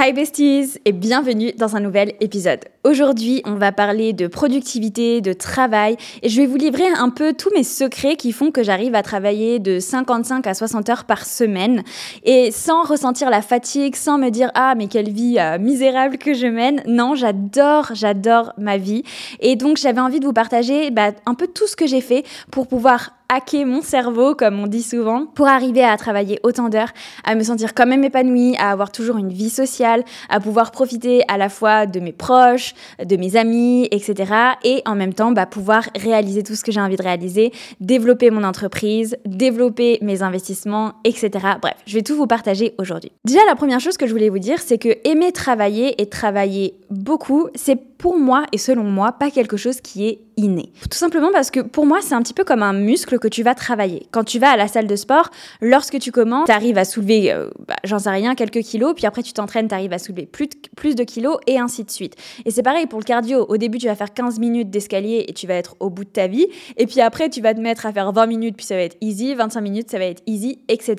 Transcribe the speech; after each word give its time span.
Hi 0.00 0.12
besties 0.12 0.78
et 0.84 0.92
bienvenue 0.92 1.50
dans 1.50 1.74
un 1.74 1.80
nouvel 1.80 2.12
épisode. 2.20 2.60
Aujourd'hui, 2.84 3.42
on 3.44 3.54
va 3.54 3.72
parler 3.72 4.12
de 4.12 4.28
productivité, 4.28 5.20
de 5.20 5.32
travail 5.32 5.96
et 6.22 6.28
je 6.28 6.40
vais 6.40 6.46
vous 6.46 6.56
livrer 6.56 6.86
un 6.86 7.10
peu 7.10 7.32
tous 7.32 7.50
mes 7.52 7.64
secrets 7.64 8.14
qui 8.14 8.30
font 8.30 8.52
que 8.52 8.62
j'arrive 8.62 8.94
à 8.94 9.02
travailler 9.02 9.58
de 9.58 9.80
55 9.80 10.46
à 10.46 10.54
60 10.54 10.88
heures 10.88 11.04
par 11.04 11.26
semaine 11.26 11.82
et 12.22 12.52
sans 12.52 12.84
ressentir 12.84 13.28
la 13.28 13.42
fatigue, 13.42 13.96
sans 13.96 14.18
me 14.18 14.28
dire 14.28 14.52
ah 14.54 14.76
mais 14.76 14.86
quelle 14.86 15.10
vie 15.10 15.36
euh, 15.40 15.58
misérable 15.58 16.18
que 16.18 16.32
je 16.32 16.46
mène. 16.46 16.80
Non, 16.86 17.16
j'adore, 17.16 17.90
j'adore 17.92 18.52
ma 18.56 18.76
vie 18.76 19.02
et 19.40 19.56
donc 19.56 19.78
j'avais 19.78 20.00
envie 20.00 20.20
de 20.20 20.26
vous 20.26 20.32
partager 20.32 20.92
bah, 20.92 21.10
un 21.26 21.34
peu 21.34 21.48
tout 21.48 21.66
ce 21.66 21.74
que 21.74 21.88
j'ai 21.88 22.02
fait 22.02 22.24
pour 22.52 22.68
pouvoir 22.68 23.17
hacker 23.28 23.66
mon 23.66 23.82
cerveau, 23.82 24.34
comme 24.34 24.58
on 24.58 24.66
dit 24.66 24.82
souvent, 24.82 25.26
pour 25.26 25.48
arriver 25.48 25.84
à 25.84 25.96
travailler 25.96 26.40
autant 26.42 26.68
d'heures, 26.68 26.92
à 27.24 27.34
me 27.34 27.42
sentir 27.42 27.74
quand 27.74 27.86
même 27.86 28.02
épanouie, 28.04 28.56
à 28.58 28.70
avoir 28.70 28.90
toujours 28.90 29.18
une 29.18 29.32
vie 29.32 29.50
sociale, 29.50 30.02
à 30.30 30.40
pouvoir 30.40 30.70
profiter 30.70 31.22
à 31.28 31.36
la 31.36 31.48
fois 31.48 31.86
de 31.86 32.00
mes 32.00 32.12
proches, 32.12 32.74
de 33.04 33.16
mes 33.16 33.36
amis, 33.36 33.86
etc. 33.90 34.32
Et 34.64 34.82
en 34.86 34.94
même 34.94 35.12
temps, 35.12 35.32
bah, 35.32 35.46
pouvoir 35.46 35.84
réaliser 35.94 36.42
tout 36.42 36.54
ce 36.54 36.64
que 36.64 36.72
j'ai 36.72 36.80
envie 36.80 36.96
de 36.96 37.02
réaliser, 37.02 37.52
développer 37.80 38.30
mon 38.30 38.44
entreprise, 38.44 39.16
développer 39.26 39.98
mes 40.00 40.22
investissements, 40.22 40.94
etc. 41.04 41.30
Bref, 41.60 41.74
je 41.86 41.94
vais 41.94 42.02
tout 42.02 42.16
vous 42.16 42.26
partager 42.26 42.74
aujourd'hui. 42.78 43.12
Déjà, 43.24 43.40
la 43.46 43.56
première 43.56 43.80
chose 43.80 43.98
que 43.98 44.06
je 44.06 44.12
voulais 44.12 44.30
vous 44.30 44.38
dire, 44.38 44.58
c'est 44.60 44.78
que 44.78 44.96
aimer 45.04 45.32
travailler 45.32 46.00
et 46.00 46.08
travailler 46.08 46.74
beaucoup, 46.90 47.48
c'est 47.54 47.76
pour 47.98 48.18
moi 48.18 48.44
et 48.52 48.58
selon 48.58 48.84
moi 48.84 49.12
pas 49.12 49.30
quelque 49.30 49.56
chose 49.56 49.80
qui 49.80 50.06
est 50.06 50.20
inné. 50.36 50.72
Tout 50.88 50.96
simplement 50.96 51.30
parce 51.32 51.50
que 51.50 51.60
pour 51.60 51.84
moi, 51.84 51.98
c'est 52.00 52.14
un 52.14 52.22
petit 52.22 52.32
peu 52.32 52.44
comme 52.44 52.62
un 52.62 52.72
muscle 52.72 53.18
que 53.18 53.26
tu 53.26 53.42
vas 53.42 53.54
travailler. 53.54 54.06
Quand 54.12 54.22
tu 54.22 54.38
vas 54.38 54.50
à 54.50 54.56
la 54.56 54.68
salle 54.68 54.86
de 54.86 54.96
sport, 54.96 55.30
lorsque 55.60 55.98
tu 55.98 56.12
commences, 56.12 56.46
tu 56.46 56.52
arrives 56.52 56.78
à 56.78 56.84
soulever, 56.84 57.32
euh, 57.32 57.50
bah, 57.66 57.74
j'en 57.82 57.98
sais 57.98 58.10
rien, 58.10 58.36
quelques 58.36 58.60
kilos, 58.60 58.94
puis 58.94 59.06
après 59.06 59.24
tu 59.24 59.32
t'entraînes, 59.32 59.66
tu 59.66 59.74
arrives 59.74 59.92
à 59.92 59.98
soulever 59.98 60.26
plus 60.26 60.46
de, 60.46 60.56
plus 60.76 60.94
de 60.94 61.02
kilos 61.02 61.38
et 61.48 61.58
ainsi 61.58 61.82
de 61.82 61.90
suite. 61.90 62.14
Et 62.44 62.52
c'est 62.52 62.62
pareil 62.62 62.86
pour 62.86 63.00
le 63.00 63.04
cardio. 63.04 63.44
Au 63.48 63.56
début, 63.56 63.78
tu 63.78 63.86
vas 63.86 63.96
faire 63.96 64.14
15 64.14 64.38
minutes 64.38 64.70
d'escalier 64.70 65.24
et 65.26 65.32
tu 65.32 65.48
vas 65.48 65.54
être 65.54 65.74
au 65.80 65.90
bout 65.90 66.04
de 66.04 66.10
ta 66.10 66.28
vie. 66.28 66.46
Et 66.76 66.86
puis 66.86 67.00
après, 67.00 67.28
tu 67.28 67.40
vas 67.40 67.52
te 67.52 67.60
mettre 67.60 67.84
à 67.84 67.92
faire 67.92 68.12
20 68.12 68.26
minutes, 68.26 68.56
puis 68.56 68.66
ça 68.66 68.76
va 68.76 68.82
être 68.82 68.96
easy, 69.00 69.34
25 69.34 69.60
minutes, 69.60 69.90
ça 69.90 69.98
va 69.98 70.04
être 70.04 70.22
easy, 70.26 70.60
etc. 70.68 70.94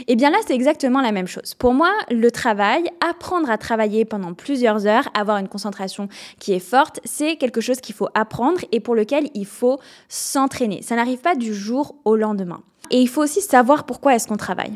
Et 0.00 0.04
eh 0.08 0.16
bien 0.16 0.30
là, 0.30 0.38
c'est 0.44 0.54
exactement 0.54 1.00
la 1.00 1.12
même 1.12 1.28
chose. 1.28 1.54
Pour 1.54 1.74
moi, 1.74 1.90
le 2.10 2.30
travail, 2.32 2.90
apprendre 3.08 3.48
à 3.50 3.56
travailler 3.56 4.04
pendant 4.04 4.34
plusieurs 4.34 4.86
heures, 4.88 5.08
avoir 5.14 5.38
une 5.38 5.48
concentration 5.48 6.08
qui 6.38 6.52
est 6.52 6.60
forte, 6.60 7.00
c'est 7.04 7.36
quelque 7.36 7.60
chose 7.60 7.80
qu'il 7.80 7.94
faut 7.94 8.08
apprendre 8.14 8.60
et 8.72 8.80
pour 8.80 8.94
lequel 8.94 9.28
il 9.34 9.46
faut 9.46 9.78
s'entraîner. 10.08 10.82
Ça 10.82 10.96
n'arrive 10.96 11.18
pas 11.18 11.34
du 11.34 11.54
jour 11.54 11.96
au 12.04 12.16
lendemain. 12.16 12.62
Et 12.90 13.00
il 13.00 13.08
faut 13.08 13.22
aussi 13.22 13.40
savoir 13.40 13.84
pourquoi 13.84 14.14
est-ce 14.14 14.28
qu'on 14.28 14.36
travaille. 14.36 14.72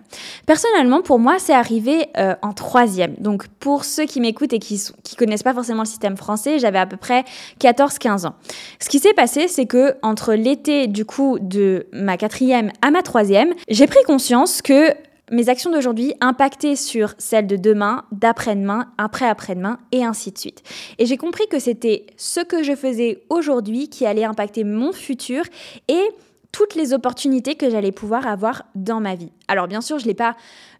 Personnellement, 0.46 1.02
pour 1.02 1.18
moi, 1.18 1.38
c'est 1.38 1.52
arrivé 1.52 2.08
euh, 2.16 2.34
en 2.42 2.52
troisième. 2.52 3.14
Donc, 3.18 3.46
pour 3.60 3.84
ceux 3.84 4.06
qui 4.06 4.20
m'écoutent 4.20 4.52
et 4.52 4.58
qui 4.58 4.74
ne 4.74 5.16
connaissent 5.16 5.42
pas 5.42 5.52
forcément 5.52 5.82
le 5.82 5.88
système 5.88 6.16
français, 6.16 6.58
j'avais 6.58 6.78
à 6.78 6.86
peu 6.86 6.96
près 6.96 7.24
14-15 7.60 8.26
ans. 8.26 8.34
Ce 8.80 8.88
qui 8.88 8.98
s'est 8.98 9.12
passé, 9.12 9.46
c'est 9.46 9.66
que 9.66 9.96
entre 10.02 10.34
l'été, 10.34 10.86
du 10.86 11.04
coup, 11.04 11.38
de 11.40 11.86
ma 11.92 12.16
quatrième 12.16 12.72
à 12.80 12.90
ma 12.90 13.02
troisième, 13.02 13.52
j'ai 13.68 13.86
pris 13.86 14.02
conscience 14.06 14.62
que 14.62 14.94
mes 15.30 15.48
actions 15.48 15.70
d'aujourd'hui 15.70 16.14
impactaient 16.20 16.76
sur 16.76 17.14
celles 17.18 17.46
de 17.46 17.56
demain, 17.56 18.04
d'après-demain, 18.12 18.86
après-après-demain, 18.98 19.78
et 19.92 20.04
ainsi 20.04 20.32
de 20.32 20.38
suite. 20.38 20.62
Et 20.98 21.06
j'ai 21.06 21.16
compris 21.16 21.46
que 21.48 21.58
c'était 21.58 22.06
ce 22.16 22.40
que 22.40 22.62
je 22.62 22.74
faisais 22.74 23.22
aujourd'hui 23.28 23.88
qui 23.88 24.06
allait 24.06 24.24
impacter 24.24 24.64
mon 24.64 24.92
futur 24.92 25.44
et 25.88 26.02
toutes 26.58 26.74
les 26.74 26.92
opportunités 26.92 27.54
que 27.54 27.70
j'allais 27.70 27.92
pouvoir 27.92 28.26
avoir 28.26 28.64
dans 28.74 28.98
ma 28.98 29.14
vie. 29.14 29.30
Alors 29.46 29.68
bien 29.68 29.80
sûr, 29.80 30.00
je 30.00 30.02
ne 30.02 30.08
l'ai 30.08 30.14
pas 30.14 30.34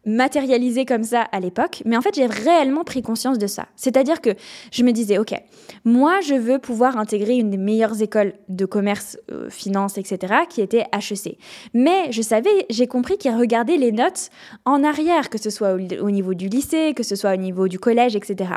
matérialisé 0.05 0.85
comme 0.85 1.05
ça 1.05 1.21
à 1.21 1.39
l'époque, 1.39 1.83
mais 1.85 1.97
en 1.97 2.01
fait, 2.01 2.17
j'ai 2.17 2.27
réellement 2.27 2.83
pris 2.83 3.01
conscience 3.01 3.39
de 3.39 3.47
ça. 3.47 3.67
C'est-à-dire 3.77 4.21
que 4.21 4.31
je 4.73 4.83
me 4.83 4.91
disais, 4.91 5.19
OK, 5.19 5.41
moi, 5.85 6.21
je 6.21 6.35
veux 6.35 6.59
pouvoir 6.59 6.97
intégrer 6.97 7.37
une 7.37 7.51
des 7.51 7.59
meilleures 7.59 8.03
écoles 8.03 8.33
de 8.49 8.65
commerce, 8.65 9.19
euh, 9.31 9.49
finance, 9.51 9.99
etc., 9.99 10.35
qui 10.49 10.63
était 10.63 10.85
HEC. 10.93 11.39
Mais 11.75 12.11
je 12.11 12.23
savais, 12.23 12.67
j'ai 12.71 12.89
compris 12.89 13.17
qu'il 13.17 13.37
regardait 13.37 13.77
les 13.77 13.93
notes 13.93 14.31
en 14.65 14.83
arrière, 14.83 15.31
que 15.31 15.39
ce 15.39 15.49
soit 15.49 15.75
au 15.75 16.11
niveau 16.11 16.35
du 16.35 16.49
lycée, 16.49 16.93
que 16.97 17.05
ce 17.05 17.15
soit 17.15 17.35
au 17.35 17.37
niveau 17.37 17.69
du 17.69 17.79
collège, 17.79 18.17
etc. 18.17 18.55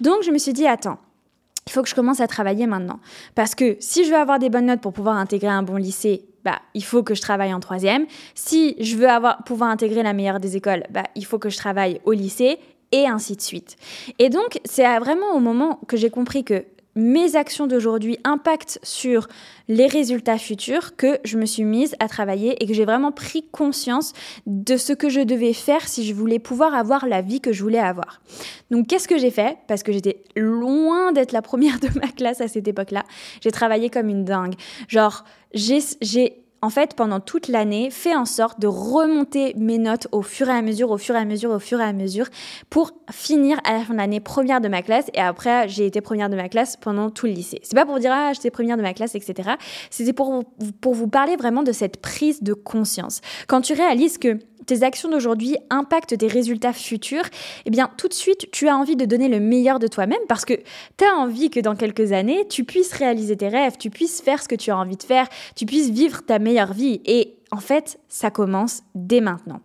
Donc, 0.00 0.24
je 0.24 0.32
me 0.32 0.38
suis 0.38 0.52
dit, 0.52 0.66
attends, 0.66 0.98
il 1.68 1.72
faut 1.72 1.82
que 1.82 1.88
je 1.88 1.94
commence 1.94 2.20
à 2.20 2.26
travailler 2.28 2.66
maintenant. 2.66 3.00
Parce 3.34 3.54
que 3.54 3.76
si 3.80 4.04
je 4.04 4.10
veux 4.10 4.16
avoir 4.16 4.38
des 4.38 4.50
bonnes 4.50 4.66
notes 4.66 4.80
pour 4.80 4.92
pouvoir 4.92 5.16
intégrer 5.16 5.48
un 5.48 5.62
bon 5.62 5.76
lycée, 5.76 6.24
bah, 6.46 6.60
il 6.74 6.84
faut 6.84 7.02
que 7.02 7.16
je 7.16 7.20
travaille 7.20 7.52
en 7.52 7.58
troisième. 7.58 8.06
Si 8.36 8.76
je 8.78 8.94
veux 8.94 9.08
avoir, 9.08 9.42
pouvoir 9.42 9.68
intégrer 9.68 10.04
la 10.04 10.12
meilleure 10.12 10.38
des 10.38 10.56
écoles, 10.56 10.84
bah, 10.90 11.02
il 11.16 11.26
faut 11.26 11.40
que 11.40 11.50
je 11.50 11.56
travaille 11.56 12.00
au 12.04 12.12
lycée 12.12 12.60
et 12.92 13.08
ainsi 13.08 13.34
de 13.34 13.40
suite. 13.40 13.76
Et 14.20 14.30
donc, 14.30 14.60
c'est 14.64 14.86
vraiment 15.00 15.32
au 15.34 15.40
moment 15.40 15.80
que 15.88 15.96
j'ai 15.96 16.08
compris 16.08 16.44
que 16.44 16.64
mes 16.96 17.36
actions 17.36 17.66
d'aujourd'hui 17.66 18.18
impactent 18.24 18.80
sur 18.82 19.28
les 19.68 19.86
résultats 19.86 20.38
futurs 20.38 20.96
que 20.96 21.18
je 21.24 21.38
me 21.38 21.46
suis 21.46 21.64
mise 21.64 21.94
à 22.00 22.08
travailler 22.08 22.62
et 22.62 22.66
que 22.66 22.74
j'ai 22.74 22.84
vraiment 22.84 23.12
pris 23.12 23.46
conscience 23.52 24.12
de 24.46 24.76
ce 24.76 24.92
que 24.92 25.08
je 25.08 25.20
devais 25.20 25.52
faire 25.52 25.86
si 25.86 26.06
je 26.06 26.14
voulais 26.14 26.38
pouvoir 26.38 26.74
avoir 26.74 27.06
la 27.06 27.20
vie 27.20 27.40
que 27.40 27.52
je 27.52 27.62
voulais 27.62 27.78
avoir. 27.78 28.22
Donc 28.70 28.86
qu'est-ce 28.86 29.08
que 29.08 29.18
j'ai 29.18 29.30
fait? 29.30 29.58
Parce 29.68 29.82
que 29.82 29.92
j'étais 29.92 30.24
loin 30.34 31.12
d'être 31.12 31.32
la 31.32 31.42
première 31.42 31.78
de 31.80 31.88
ma 32.00 32.08
classe 32.16 32.40
à 32.40 32.48
cette 32.48 32.66
époque-là. 32.66 33.04
J'ai 33.42 33.50
travaillé 33.50 33.90
comme 33.90 34.08
une 34.08 34.24
dingue. 34.24 34.54
Genre, 34.88 35.24
j'ai 35.52 36.45
en 36.66 36.68
fait, 36.68 36.94
pendant 36.94 37.20
toute 37.20 37.46
l'année, 37.46 37.90
fait 37.92 38.16
en 38.16 38.24
sorte 38.24 38.58
de 38.58 38.66
remonter 38.66 39.54
mes 39.56 39.78
notes 39.78 40.08
au 40.10 40.22
fur 40.22 40.48
et 40.48 40.52
à 40.52 40.62
mesure, 40.62 40.90
au 40.90 40.98
fur 40.98 41.14
et 41.14 41.18
à 41.18 41.24
mesure, 41.24 41.52
au 41.52 41.60
fur 41.60 41.80
et 41.80 41.84
à 41.84 41.92
mesure, 41.92 42.26
pour 42.70 42.90
finir 43.08 43.60
à 43.62 43.74
la 43.74 43.84
fin 43.84 43.92
de 43.92 43.98
l'année 43.98 44.18
première 44.18 44.60
de 44.60 44.66
ma 44.66 44.82
classe. 44.82 45.04
Et 45.14 45.20
après, 45.20 45.68
j'ai 45.68 45.86
été 45.86 46.00
première 46.00 46.28
de 46.28 46.34
ma 46.34 46.48
classe 46.48 46.76
pendant 46.76 47.08
tout 47.10 47.26
le 47.26 47.32
lycée. 47.32 47.60
C'est 47.62 47.76
pas 47.76 47.86
pour 47.86 48.00
dire, 48.00 48.10
ah, 48.12 48.32
j'étais 48.32 48.50
première 48.50 48.76
de 48.76 48.82
ma 48.82 48.94
classe, 48.94 49.14
etc. 49.14 49.50
C'était 49.90 50.12
pour, 50.12 50.42
pour 50.80 50.94
vous 50.94 51.06
parler 51.06 51.36
vraiment 51.36 51.62
de 51.62 51.70
cette 51.70 51.98
prise 52.00 52.42
de 52.42 52.52
conscience. 52.52 53.20
Quand 53.46 53.60
tu 53.60 53.72
réalises 53.72 54.18
que 54.18 54.36
tes 54.66 54.82
actions 54.82 55.08
d'aujourd'hui 55.08 55.56
impactent 55.70 56.18
tes 56.18 56.26
résultats 56.26 56.72
futurs, 56.72 57.24
eh 57.64 57.70
bien 57.70 57.90
tout 57.96 58.08
de 58.08 58.14
suite, 58.14 58.50
tu 58.52 58.68
as 58.68 58.76
envie 58.76 58.96
de 58.96 59.04
donner 59.04 59.28
le 59.28 59.40
meilleur 59.40 59.78
de 59.78 59.86
toi-même 59.86 60.18
parce 60.28 60.44
que 60.44 60.54
tu 60.96 61.04
as 61.04 61.14
envie 61.14 61.50
que 61.50 61.60
dans 61.60 61.76
quelques 61.76 62.12
années, 62.12 62.46
tu 62.48 62.64
puisses 62.64 62.92
réaliser 62.92 63.36
tes 63.36 63.48
rêves, 63.48 63.76
tu 63.78 63.90
puisses 63.90 64.20
faire 64.20 64.42
ce 64.42 64.48
que 64.48 64.56
tu 64.56 64.70
as 64.70 64.76
envie 64.76 64.96
de 64.96 65.02
faire, 65.02 65.28
tu 65.54 65.66
puisses 65.66 65.90
vivre 65.90 66.22
ta 66.22 66.38
meilleure 66.38 66.72
vie. 66.72 67.00
Et 67.04 67.34
en 67.50 67.58
fait, 67.58 67.98
ça 68.08 68.30
commence 68.30 68.82
dès 68.94 69.20
maintenant. 69.20 69.60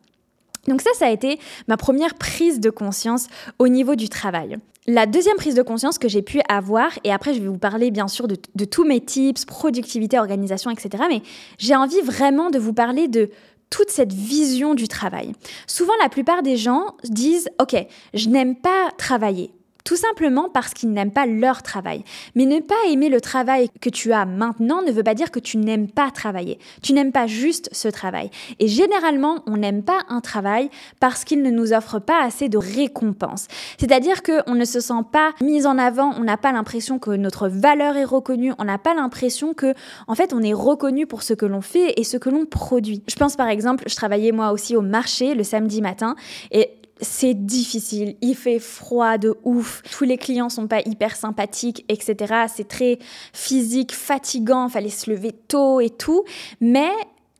Donc 0.68 0.82
ça, 0.82 0.92
ça 0.94 1.08
a 1.08 1.10
été 1.10 1.40
ma 1.68 1.78
première 1.78 2.16
prise 2.16 2.60
de 2.60 2.70
conscience 2.70 3.28
au 3.58 3.68
niveau 3.68 3.96
du 3.96 4.10
travail. 4.10 4.58
La 4.88 5.06
deuxième 5.06 5.38
prise 5.38 5.54
de 5.54 5.62
conscience 5.62 6.00
que 6.00 6.08
j'ai 6.08 6.24
pu 6.24 6.42
avoir, 6.50 6.92
et 7.04 7.12
après 7.12 7.36
je 7.36 7.40
vais 7.40 7.48
vous 7.48 7.60
parler 7.60 7.92
bien 7.92 8.08
sûr 8.08 8.28
de, 8.28 8.36
de 8.56 8.66
tous 8.66 8.84
mes 8.84 9.00
tips, 9.00 9.46
productivité, 9.46 10.18
organisation, 10.18 10.72
etc., 10.72 11.04
mais 11.08 11.22
j'ai 11.60 11.76
envie 11.76 12.02
vraiment 12.02 12.50
de 12.50 12.58
vous 12.58 12.74
parler 12.74 13.08
de 13.08 13.30
toute 13.72 13.90
cette 13.90 14.14
vision 14.14 14.76
du 14.76 14.88
travail. 14.88 15.32
Souvent, 15.66 15.94
la 16.04 16.10
plupart 16.10 16.44
des 16.44 16.58
gens 16.58 16.96
disent, 17.06 17.50
OK, 17.60 17.76
je 18.14 18.30
n'aime 18.30 18.56
pas 18.56 18.92
travailler. 19.00 19.52
Tout 19.84 19.96
simplement 19.96 20.50
parce 20.50 20.74
qu'ils 20.74 20.92
n'aiment 20.92 21.12
pas 21.12 21.26
leur 21.26 21.62
travail. 21.62 22.04
Mais 22.36 22.46
ne 22.46 22.60
pas 22.60 22.76
aimer 22.90 23.10
le 23.10 23.22
travail 23.22 23.70
que 23.82 23.90
tu 23.90 24.12
as 24.14 24.26
maintenant 24.26 24.82
ne 24.82 24.92
veut 24.92 25.04
pas 25.04 25.14
dire 25.14 25.32
que 25.32 25.40
tu 25.40 25.58
n'aimes 25.58 25.90
pas 25.90 26.12
travailler. 26.12 26.60
Tu 26.82 26.94
n'aimes 26.94 27.12
pas 27.12 27.28
juste 27.28 27.70
ce 27.72 27.88
travail. 27.88 28.30
Et 28.60 28.68
généralement, 28.68 29.44
on 29.48 29.58
n'aime 29.58 29.84
pas 29.84 30.00
un 30.10 30.22
travail 30.22 30.70
parce 31.00 31.24
qu'il 31.24 31.42
ne 31.42 31.52
nous 31.52 31.74
offre 31.74 32.00
pas 32.00 32.24
assez 32.24 32.50
de 32.50 32.58
récompense. 32.58 33.48
C'est-à-dire 33.78 34.24
qu'on 34.24 34.56
ne 34.56 34.66
se 34.66 34.80
sent 34.80 34.94
pas 35.12 35.32
mis 35.42 35.66
en 35.66 35.78
avant, 35.78 36.14
on 36.18 36.24
n'a 36.24 36.38
pas 36.38 36.52
l'impression 36.52 37.00
que 37.00 37.12
notre 37.12 37.48
valeur 37.48 37.98
est 37.98 38.06
reconnue, 38.06 38.54
on 38.60 38.66
n'a 38.66 38.78
pas 38.78 38.94
l'impression 38.94 39.54
que, 39.54 39.74
en 40.08 40.16
fait, 40.16 40.34
on 40.34 40.42
est 40.42 40.54
reconnu 40.54 41.08
pour 41.08 41.24
ce 41.24 41.34
que 41.34 41.46
l'on 41.46 41.62
fait 41.62 42.00
et 42.00 42.04
ce 42.04 42.18
que 42.18 42.30
l'on 42.30 42.46
produit. 42.46 43.04
Je 43.08 43.16
pense 43.16 43.36
par 43.36 43.48
exemple, 43.48 43.86
je 43.88 43.96
travaillais 43.96 44.32
moi 44.32 44.52
aussi 44.52 44.76
au 44.76 44.82
marché 44.82 45.36
le 45.36 45.44
samedi 45.44 45.82
matin 45.82 46.16
et 46.52 46.70
c'est 47.02 47.34
difficile, 47.34 48.16
il 48.22 48.36
fait 48.36 48.60
froid 48.60 49.18
de 49.18 49.36
ouf, 49.44 49.82
tous 49.92 50.04
les 50.04 50.18
clients 50.18 50.50
sont 50.50 50.68
pas 50.68 50.82
hyper 50.86 51.16
sympathiques, 51.16 51.84
etc. 51.90 52.46
C'est 52.54 52.68
très 52.68 53.00
physique, 53.34 53.94
fatigant, 53.94 54.70
fallait 54.70 54.90
se 54.90 55.10
lever 55.10 55.32
tôt 55.32 55.80
et 55.80 55.90
tout, 55.90 56.24
mais 56.60 56.92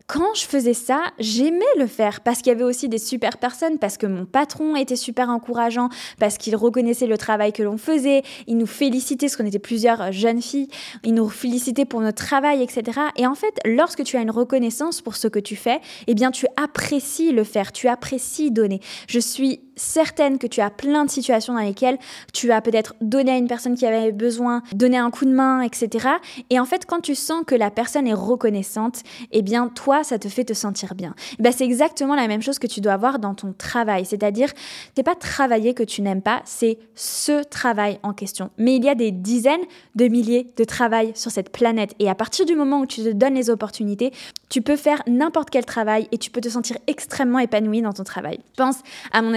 quand 0.08 0.34
je 0.36 0.46
faisais 0.46 0.74
ça, 0.74 1.02
j'aimais 1.20 1.66
le 1.78 1.88
faire 1.88 2.22
parce 2.22 2.40
qu'il 2.40 2.48
y 2.48 2.56
avait 2.56 2.64
aussi 2.64 2.90
des 2.90 2.98
super 2.98 3.38
personnes, 3.38 3.80
parce 3.80 3.98
que 3.98 4.08
mon 4.08 4.26
patron 4.26 4.76
était 4.76 4.96
super 4.96 5.30
encourageant, 5.30 5.90
parce 6.20 6.38
qu'il 6.38 6.56
reconnaissait 6.56 7.08
le 7.08 7.18
travail 7.18 7.54
que 7.54 7.64
l'on 7.64 7.78
faisait, 7.78 8.24
il 8.48 8.58
nous 8.58 8.66
félicitait, 8.66 9.28
parce 9.28 9.38
qu'on 9.38 9.46
était 9.46 9.60
plusieurs 9.60 10.12
jeunes 10.12 10.42
filles, 10.42 10.68
il 11.04 11.14
nous 11.14 11.30
félicitait 11.30 11.86
pour 11.86 12.02
notre 12.02 12.24
travail, 12.24 12.62
etc. 12.62 13.00
Et 13.18 13.28
en 13.28 13.36
fait, 13.36 13.60
lorsque 13.66 14.04
tu 14.04 14.18
as 14.18 14.22
une 14.22 14.32
reconnaissance 14.32 15.02
pour 15.02 15.16
ce 15.16 15.28
que 15.28 15.40
tu 15.40 15.56
fais, 15.56 15.80
eh 16.08 16.14
bien, 16.14 16.32
tu 16.32 16.46
apprécies 16.58 17.32
le 17.32 17.44
faire, 17.44 17.72
tu 17.72 17.88
apprécies 17.88 18.52
donner. 18.52 18.80
Je 19.08 19.20
suis 19.20 19.62
certaine 19.82 20.38
que 20.38 20.48
tu 20.48 20.62
as 20.62 20.70
plein 20.70 21.06
de 21.06 21.10
situations 21.10 21.54
dans 21.54 21.62
lesquelles 21.62 21.98
tu 22.34 22.52
as 22.52 22.62
peut-être 22.62 22.96
donné 23.02 23.32
à 23.32 23.38
une 23.38 23.48
personne 23.48 23.76
qui 23.76 23.86
avait 23.86 24.12
besoin, 24.12 24.62
donné 24.74 24.98
un 24.98 25.10
coup 25.12 25.26
de 25.26 25.32
main, 25.32 25.62
etc. 25.62 26.08
Et 26.50 26.60
en 26.60 26.66
fait, 26.66 26.86
quand 26.86 27.02
tu 27.02 27.16
sens 27.16 27.44
que 27.46 27.56
la 27.56 27.72
personne 27.72 28.08
est 28.08 28.14
reconnaissante, 28.14 29.02
eh 29.32 29.42
bien, 29.42 29.68
toi, 29.70 30.04
ça 30.04 30.20
te 30.20 30.28
fait 30.28 30.44
te 30.44 30.54
sentir 30.54 30.96
bien. 30.96 31.16
Ben, 31.40 31.52
c'est 31.52 31.66
exactement 31.66 32.16
la 32.16 32.28
même 32.28 32.42
chose 32.42 32.60
que 32.60 32.68
tu 32.68 32.82
dois 32.82 32.94
avoir 32.94 33.20
dans 33.20 33.34
ton 33.34 33.54
travail. 33.54 34.06
C'est-à-dire, 34.06 34.50
c'est 34.96 35.04
pas 35.04 35.16
travailler 35.16 35.74
que 35.74 35.84
tu 35.84 36.02
n'aimes 36.02 36.22
pas, 36.22 36.42
c'est 36.46 36.78
ce 36.96 37.44
travail 37.44 38.00
en 38.04 38.14
question. 38.14 38.52
Mais 38.58 38.76
il 38.76 38.84
y 38.84 38.90
a 38.90 38.96
des 38.96 39.12
dizaines 39.12 39.62
de 39.96 40.08
milliers 40.08 40.48
de 40.56 40.64
travail 40.64 41.12
sur 41.16 41.32
cette 41.32 41.52
planète. 41.52 41.96
Et 42.00 42.10
à 42.10 42.16
partir 42.16 42.46
du 42.46 42.56
moment 42.56 42.82
où 42.82 42.86
tu 42.86 43.04
te 43.04 43.10
donnes 43.10 43.36
les 43.36 43.50
opportunités, 43.50 44.12
tu 44.50 44.62
peux 44.62 44.76
faire 44.76 45.02
n'importe 45.08 45.50
quel 45.50 45.66
travail 45.66 46.08
et 46.12 46.18
tu 46.18 46.30
peux 46.30 46.42
te 46.42 46.50
sentir 46.50 46.78
extrêmement 46.88 47.40
épanoui 47.40 47.82
dans 47.82 47.94
ton 47.94 48.04
travail. 48.04 48.40
Je 48.52 48.64
pense 48.64 48.78
à 49.12 49.22
mon 49.22 49.34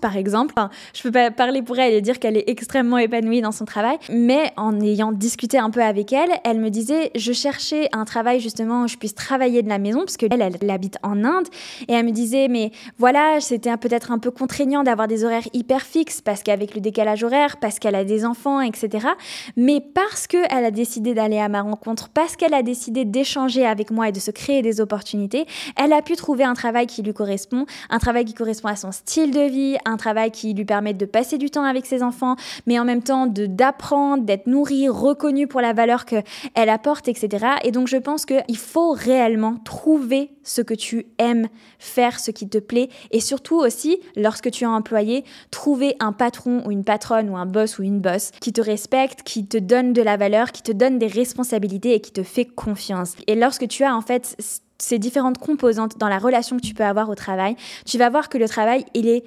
par 0.00 0.16
exemple. 0.16 0.54
je 0.94 1.02
peux 1.02 1.10
pas 1.10 1.30
parler 1.30 1.62
pour 1.62 1.78
elle 1.78 1.94
et 1.94 2.00
dire 2.00 2.18
qu'elle 2.18 2.36
est 2.36 2.48
extrêmement 2.48 2.98
épanouie 2.98 3.40
dans 3.40 3.52
son 3.52 3.64
travail, 3.64 3.96
mais 4.10 4.52
en 4.56 4.80
ayant 4.80 5.12
discuté 5.12 5.58
un 5.58 5.70
peu 5.70 5.82
avec 5.82 6.12
elle, 6.12 6.30
elle 6.44 6.58
me 6.58 6.70
disait, 6.70 7.10
je 7.14 7.32
cherchais 7.32 7.88
un 7.92 8.04
travail 8.04 8.40
justement 8.40 8.82
où 8.82 8.88
je 8.88 8.96
puisse 8.96 9.14
travailler 9.14 9.62
de 9.62 9.68
la 9.68 9.78
maison, 9.78 10.00
parce 10.00 10.16
qu'elle, 10.16 10.32
elle, 10.32 10.56
elle 10.60 10.70
habite 10.70 10.98
en 11.02 11.24
Inde, 11.24 11.46
et 11.88 11.92
elle 11.92 12.04
me 12.04 12.12
disait, 12.12 12.48
mais 12.48 12.72
voilà, 12.98 13.40
c'était 13.40 13.76
peut-être 13.76 14.12
un 14.12 14.18
peu 14.18 14.30
contraignant 14.30 14.82
d'avoir 14.82 15.08
des 15.08 15.24
horaires 15.24 15.48
hyper 15.52 15.82
fixes, 15.82 16.20
parce 16.20 16.42
qu'avec 16.42 16.74
le 16.74 16.80
décalage 16.80 17.24
horaire, 17.24 17.56
parce 17.58 17.78
qu'elle 17.78 17.94
a 17.94 18.04
des 18.04 18.24
enfants, 18.24 18.60
etc. 18.60 19.08
Mais 19.56 19.80
parce 19.80 20.26
qu'elle 20.26 20.64
a 20.64 20.70
décidé 20.70 21.14
d'aller 21.14 21.38
à 21.38 21.48
ma 21.48 21.62
rencontre, 21.62 22.08
parce 22.08 22.36
qu'elle 22.36 22.54
a 22.54 22.62
décidé 22.62 23.04
d'échanger 23.04 23.66
avec 23.66 23.90
moi 23.90 24.08
et 24.08 24.12
de 24.12 24.20
se 24.20 24.30
créer 24.30 24.62
des 24.62 24.80
opportunités, 24.80 25.46
elle 25.76 25.92
a 25.92 26.02
pu 26.02 26.16
trouver 26.16 26.44
un 26.44 26.54
travail 26.54 26.86
qui 26.86 27.02
lui 27.02 27.12
correspond, 27.12 27.66
un 27.88 27.98
travail 27.98 28.24
qui 28.24 28.34
correspond 28.34 28.68
à 28.68 28.76
son 28.76 28.92
style 28.92 29.30
de 29.30 29.40
vie, 29.40 29.69
un 29.84 29.96
travail 29.96 30.30
qui 30.30 30.54
lui 30.54 30.64
permet 30.64 30.94
de 30.94 31.06
passer 31.06 31.38
du 31.38 31.50
temps 31.50 31.64
avec 31.64 31.86
ses 31.86 32.02
enfants, 32.02 32.36
mais 32.66 32.78
en 32.78 32.84
même 32.84 33.02
temps 33.02 33.26
de 33.26 33.46
d'apprendre, 33.46 34.24
d'être 34.24 34.46
nourrie, 34.46 34.88
reconnue 34.88 35.46
pour 35.46 35.60
la 35.60 35.72
valeur 35.72 36.04
qu'elle 36.04 36.68
apporte, 36.68 37.08
etc. 37.08 37.46
Et 37.64 37.70
donc 37.70 37.88
je 37.88 37.96
pense 37.96 38.24
qu'il 38.26 38.56
faut 38.56 38.92
réellement 38.92 39.56
trouver 39.64 40.30
ce 40.42 40.62
que 40.62 40.74
tu 40.74 41.06
aimes 41.18 41.48
faire, 41.78 42.18
ce 42.18 42.30
qui 42.30 42.48
te 42.48 42.58
plaît, 42.58 42.88
et 43.10 43.20
surtout 43.20 43.56
aussi, 43.56 43.98
lorsque 44.16 44.50
tu 44.50 44.64
es 44.64 44.66
employé, 44.66 45.24
trouver 45.50 45.96
un 46.00 46.12
patron 46.12 46.62
ou 46.66 46.70
une 46.70 46.84
patronne 46.84 47.30
ou 47.30 47.36
un 47.36 47.46
boss 47.46 47.78
ou 47.78 47.82
une 47.82 48.00
boss 48.00 48.30
qui 48.40 48.52
te 48.52 48.60
respecte, 48.60 49.22
qui 49.22 49.46
te 49.46 49.58
donne 49.58 49.92
de 49.92 50.02
la 50.02 50.16
valeur, 50.16 50.52
qui 50.52 50.62
te 50.62 50.72
donne 50.72 50.98
des 50.98 51.06
responsabilités 51.06 51.94
et 51.94 52.00
qui 52.00 52.12
te 52.12 52.22
fait 52.22 52.44
confiance. 52.44 53.14
Et 53.26 53.34
lorsque 53.34 53.68
tu 53.68 53.84
as 53.84 53.94
en 53.94 54.00
fait 54.00 54.36
ces 54.78 54.98
différentes 54.98 55.38
composantes 55.38 55.98
dans 55.98 56.08
la 56.08 56.18
relation 56.18 56.56
que 56.56 56.62
tu 56.62 56.74
peux 56.74 56.84
avoir 56.84 57.08
au 57.10 57.14
travail, 57.14 57.56
tu 57.86 57.98
vas 57.98 58.08
voir 58.08 58.28
que 58.28 58.38
le 58.38 58.48
travail, 58.48 58.84
il 58.94 59.08
est 59.08 59.24